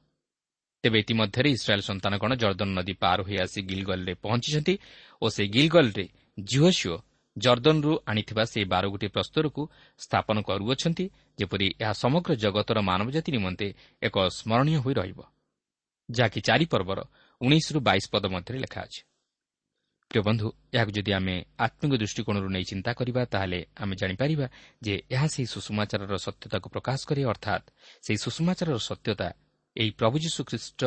ତେବେ 0.85 0.99
ଇତିମଧ୍ୟରେ 1.01 1.49
ଇସ୍ରାଏଲ୍ 1.57 1.85
ସନ୍ତାନଗଣ 1.89 2.31
ଜର୍ଦ୍ଦନ 2.37 2.71
ନଦୀ 2.79 2.95
ପାର 3.01 3.19
ହୋଇ 3.27 3.37
ଆସି 3.41 3.61
ଗିଲଗଲରେ 3.69 4.13
ପହଞ୍ଚିଛନ୍ତି 4.25 4.75
ଓ 5.23 5.27
ସେହି 5.35 5.49
ଗିଲଗଲରେ 5.55 6.05
ଝିଅ 6.39 6.97
ଜର୍ଦ୍ଦନରୁ 7.37 7.93
ଆଣିଥିବା 8.07 8.45
ସେହି 8.45 8.67
ବାର 8.73 8.85
ଗୋଟି 8.93 9.09
ପ୍ରସ୍ତରକୁ 9.15 9.63
ସ୍ଥାପନ 10.01 10.37
କରୁଅଛନ୍ତି 10.49 11.05
ଯେପରି 11.39 11.67
ଏହା 11.83 11.95
ସମଗ୍ର 12.03 12.31
ଜଗତର 12.45 12.79
ମାନବଜାତି 12.91 13.31
ନିମନ୍ତେ 13.37 13.67
ଏକ 14.03 14.17
ସ୍କରଣୀୟ 14.31 14.77
ହୋଇ 14.85 14.95
ରହିବ। 14.95 15.21
ଯାହାକି 16.09 16.41
ଚାରି 16.49 16.67
ପର୍ବର 16.73 16.99
ଉଣେଇଶରୁ 17.41 17.79
ବାଇଶ 17.89 18.05
ପଦ 18.13 18.25
ମଧ୍ୟରେ 18.35 18.59
ଲେଖା 18.65 18.81
ଅଛି। 18.87 19.01
ପ୍ରିୟ 20.11 20.23
ବନ୍ଧୁ 20.29 20.47
ଏହାକୁ 20.77 20.91
ଯଦି 20.97 21.13
ଆମେ 21.19 21.37
ଆତ୍ମିକ 21.59 21.93
ଦୃଷ୍ଟିକୋଣରୁ 22.03 22.49
ନେଇ 22.55 22.65
ଚିନ୍ତା 22.71 22.91
କରିବା 22.99 23.23
ତାହେଲେ 23.33 23.61
ଆମେ 23.83 23.95
ଜାଣିପାରିବା 24.01 24.47
ଯେ 24.85 24.95
ଏହା 25.15 25.27
ସେହି 25.33 25.47
ସୁଷମାଚାରର 25.55 26.15
ସତ୍ୟତାକୁ 26.27 26.67
ପ୍ରକାଶ 26.75 27.01
କରେ 27.09 27.23
ଅର୍ଥାତ୍ 27.33 27.65
ସେହି 28.05 28.19
ସୁଷମାଚାରର 28.25 28.79
ସତ୍ୟତା 28.89 29.29
ଏହି 29.77 29.91
ପ୍ରଭୁ 29.91 30.17
ଯୀଶୁଖ୍ରୀଷ୍ଟ 30.19 30.83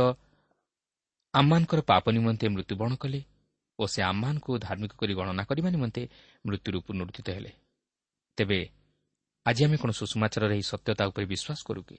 ଆମମାନଙ୍କର 1.33 1.81
ପାପ 1.81 2.03
ନିମନ୍ତେ 2.09 2.45
ମୃତ୍ୟୁବରଣ 2.47 2.93
କଲେ 2.95 3.21
ଓ 3.79 3.83
ସେ 3.87 3.99
ଆମମାନଙ୍କୁ 4.01 4.51
ଧାର୍ମିକ 4.57 4.93
କରି 4.97 5.13
ଗଣନା 5.13 5.43
କରିବା 5.43 5.69
ନିମନ୍ତେ 5.69 6.01
ମୃତ୍ୟୁରୁ 6.45 6.77
ପୁନରୁଦ୍ଧିତ 6.81 7.27
ହେଲେ। 7.29 7.51
ତେବେ 8.37 8.59
ଆଜି 9.45 9.61
ଆମେ 9.65 9.77
କ'ଣ 9.77 9.91
ସୁଷମାଚାରର 9.91 10.51
ଏହି 10.53 10.65
ସତ୍ୟତା 10.71 11.03
ଉପରେ 11.07 11.25
ବିଶ୍ୱାସ 11.25 11.59
କରୁ 11.67 11.81
କି? 11.83 11.97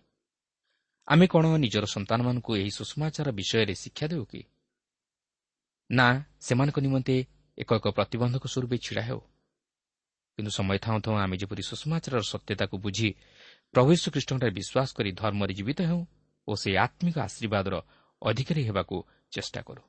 ଆମେ 1.08 1.26
କ'ଣ 1.26 1.44
ନିଜର 1.56 1.84
ସନ୍ତାନମାନଙ୍କୁ 1.86 2.50
ଏହି 2.56 2.70
ସୁଷମାଚାର 2.70 3.28
ବିଷୟରେ 3.30 3.74
ଶିକ୍ଷା 3.74 4.06
ଦେଉ 4.06 4.24
କି? 4.24 4.42
ନା 5.90 6.06
ସେମାନଙ୍କ 6.40 6.78
ନିମନ୍ତେ 6.80 7.16
ଏକ 7.58 7.70
ଏକ 7.74 7.86
ପ୍ରତିବନ୍ଧକ 7.88 8.44
ସ୍ୱରୂପ 8.46 8.72
ଛିଡ଼ା 8.84 9.02
ହେଉ। 9.02 9.20
କିନ୍ତୁ 10.38 10.50
ସମୟ 10.50 10.78
ଥାଉଁ 10.78 11.00
ଥାଉଁ 11.00 11.16
ଆମେ 11.16 11.36
ଯେପରି 11.36 11.62
ସୁଷମାଚାରର 11.62 12.22
ସତ୍ୟତାକୁ 12.22 12.74
ବୁଝି 12.78 13.08
ପ୍ରଭୁ 13.74 13.90
ଶ୍ରୀକୃଷ୍ଣଠାରେ 14.02 14.52
ବିଶ୍ୱାସ 14.58 14.88
କରି 14.96 15.10
ଧର୍ମରେ 15.12 15.52
ଜୀବିତ 15.54 15.80
ହେଉ 15.82 16.00
ଓ 16.48 16.52
ସେହି 16.62 16.76
ଆତ୍ମିକ 16.84 17.16
ଆଶୀର୍ବାଦର 17.28 17.74
ଅଧିକାରୀ 18.22 18.62
ହେବାକୁ 18.68 18.96
ଚେଷ୍ଟା 19.32 19.60
କରୁ। 19.68 19.82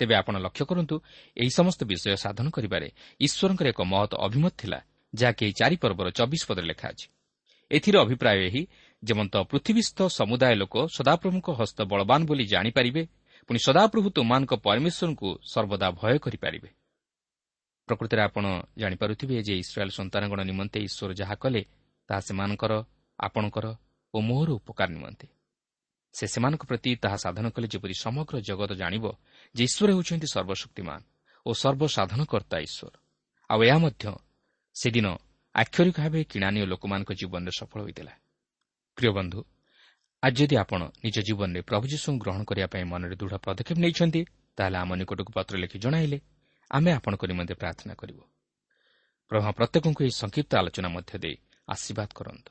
ତେବେ 0.00 0.14
ଆପଣ 0.20 0.34
ଲକ୍ଷ୍ୟ 0.44 0.64
କରନ୍ତୁ 0.70 0.96
ଏହି 1.36 1.50
ସମସ୍ତ 1.58 1.80
ବିଷୟ 1.90 2.16
ସାଧନ 2.24 2.46
କରିବାରେ 2.56 2.88
ଈଶ୍ୱରଙ୍କର 3.20 3.66
ଏକ 3.72 3.80
ମହତ 3.92 4.12
ଅଭିମତ 4.26 4.52
ଥିଲା 4.60 4.78
ଯାହାକି 5.14 5.42
ଏହି 5.46 5.54
ଚାରି 5.60 5.76
ପର୍ବର 5.82 6.06
ଚବିଶ 6.18 6.42
ପଦରେ 6.48 6.66
ଲେଖା 6.66 6.86
ଅଛି। 6.92 7.06
ଏଥିର 7.70 7.96
ଅଭିପ୍ରାୟ 8.04 8.38
ଏହି 8.48 8.62
ଯେମନ୍ତ 9.02 9.34
ପୃଥିବୀସ୍ଥ 9.50 9.98
ସମୁଦାୟ 10.18 10.54
ଲୋକ 10.62 10.74
ସଦାପ୍ରଭୁଙ୍କ 10.96 11.48
ହସ୍ତ 11.60 11.78
ବଳବାନ 11.92 12.20
ବୋଲି 12.28 12.44
ଜାଣିପାରିବେ 12.52 13.02
ପୁଣି 13.48 13.58
ସଦାପ୍ରଭୁ 13.66 14.08
ତୁମାନଙ୍କ 14.16 14.52
ପରମେଶ୍ୱରଙ୍କୁ 14.66 15.28
ସର୍ବଦା 15.52 15.88
ଭୟ 16.00 16.16
କରିପାରିବେ। 16.18 16.70
ପ୍ରକୃତରେ 17.88 18.20
ଆପଣ 18.28 18.44
ଜାଣିପାରୁଥିବେ 18.78 19.36
ଯେ 19.42 19.54
ଇସ୍ରାଏଲ୍ 19.62 19.96
ସନ୍ତାନଗଣ 19.98 20.40
ନିମନ୍ତେ 20.50 20.78
ଈଶ୍ୱର 20.88 21.10
ଯାହା 21.20 21.34
କଲେ 21.42 21.62
ତାହା 22.08 22.20
ସେମାନଙ୍କର 22.20 22.72
ଆପଣଙ୍କର 23.18 23.66
ଓ 24.14 24.18
ମୋହର 24.28 24.48
ଉପକାର 24.58 24.88
ନିମନ୍ତେ। 24.90 25.26
ସେ 26.16 26.24
ସେମାନଙ୍କ 26.26 26.62
ପ୍ରତି 26.70 26.90
ତାହା 27.02 27.16
ସାଧନ 27.24 27.46
କଲେ 27.54 27.66
ଯେପରି 27.72 27.94
ସମଗ୍ର 28.04 28.34
ଜଗତ 28.48 28.70
ଜାଣିବ 28.72 29.04
ଯେ 29.54 29.62
ଈଶ୍ୱର 29.68 29.88
ହେଉଛନ୍ତି 29.92 30.28
ସର୍ବଶକ୍ତିମାନ 30.34 31.00
ଓ 31.46 31.50
ସର୍ବସାଧନକର୍ତ୍ତା 31.62 32.56
ଈଶ୍ୱର। 32.66 32.92
ଆଉ 33.50 33.60
ଏହା 33.68 33.78
ମଧ୍ୟ 33.84 34.04
ସେଦିନ 34.76 35.06
ଆକ୍ଷରିକ 35.54 35.96
ଭାବେ 35.96 36.20
କିଣାନୀୟ 36.32 36.64
ଲୋକମାନଙ୍କ 36.72 37.10
ଜୀବନରେ 37.20 37.52
ସଫଳ 37.58 37.78
ହୋଇଥିଲା। 37.82 38.12
ପ୍ରିୟ 38.98 39.10
ବନ୍ଧୁ 39.18 39.40
ଆଜି 40.22 40.36
ଯଦି 40.40 40.56
ଆପଣ 40.56 40.80
ନିଜ 41.04 41.16
ଜୀବନରେ 41.28 41.60
ପ୍ରଭୁ 41.68 41.84
ଯୀଶୁଙ୍କୁ 41.92 42.20
ଗ୍ରହଣ 42.24 42.40
କରିବା 42.48 42.68
ପାଇଁ 42.72 42.84
ମନରେ 42.92 43.14
ଦୃଢ଼ 43.20 43.36
ପଦକ୍ଷେପ 43.44 43.78
ନେଇଛନ୍ତି 43.84 44.20
ତାହେଲେ 44.58 44.76
ଆମ 44.82 44.90
ନିକଟକୁ 45.00 45.30
ପତ୍ର 45.36 45.54
ଲେଖି 45.62 45.76
ଜଣାଇଲେ 45.78 46.18
ଆମେ 46.70 46.90
ଆପଣଙ୍କ 46.98 47.22
ନିମନ୍ତେ 47.30 47.54
ପ୍ରାର୍ଥନା 47.54 47.94
କରିବୁ। 48.00 48.22
ପ୍ରଭା 49.30 49.50
ପ୍ରତ୍ୟେକଙ୍କୁ 49.58 50.00
ଏହି 50.04 50.12
ସଂକ୍ଷିପ୍ତ 50.22 50.52
ଆଲୋଚନା 50.56 50.88
ମଧ୍ୟ 50.88 51.12
ଦେଇ 51.22 51.36
ଆଶୀର୍ବାଦ 51.68 52.08
କରନ୍ତୁ। 52.18 52.50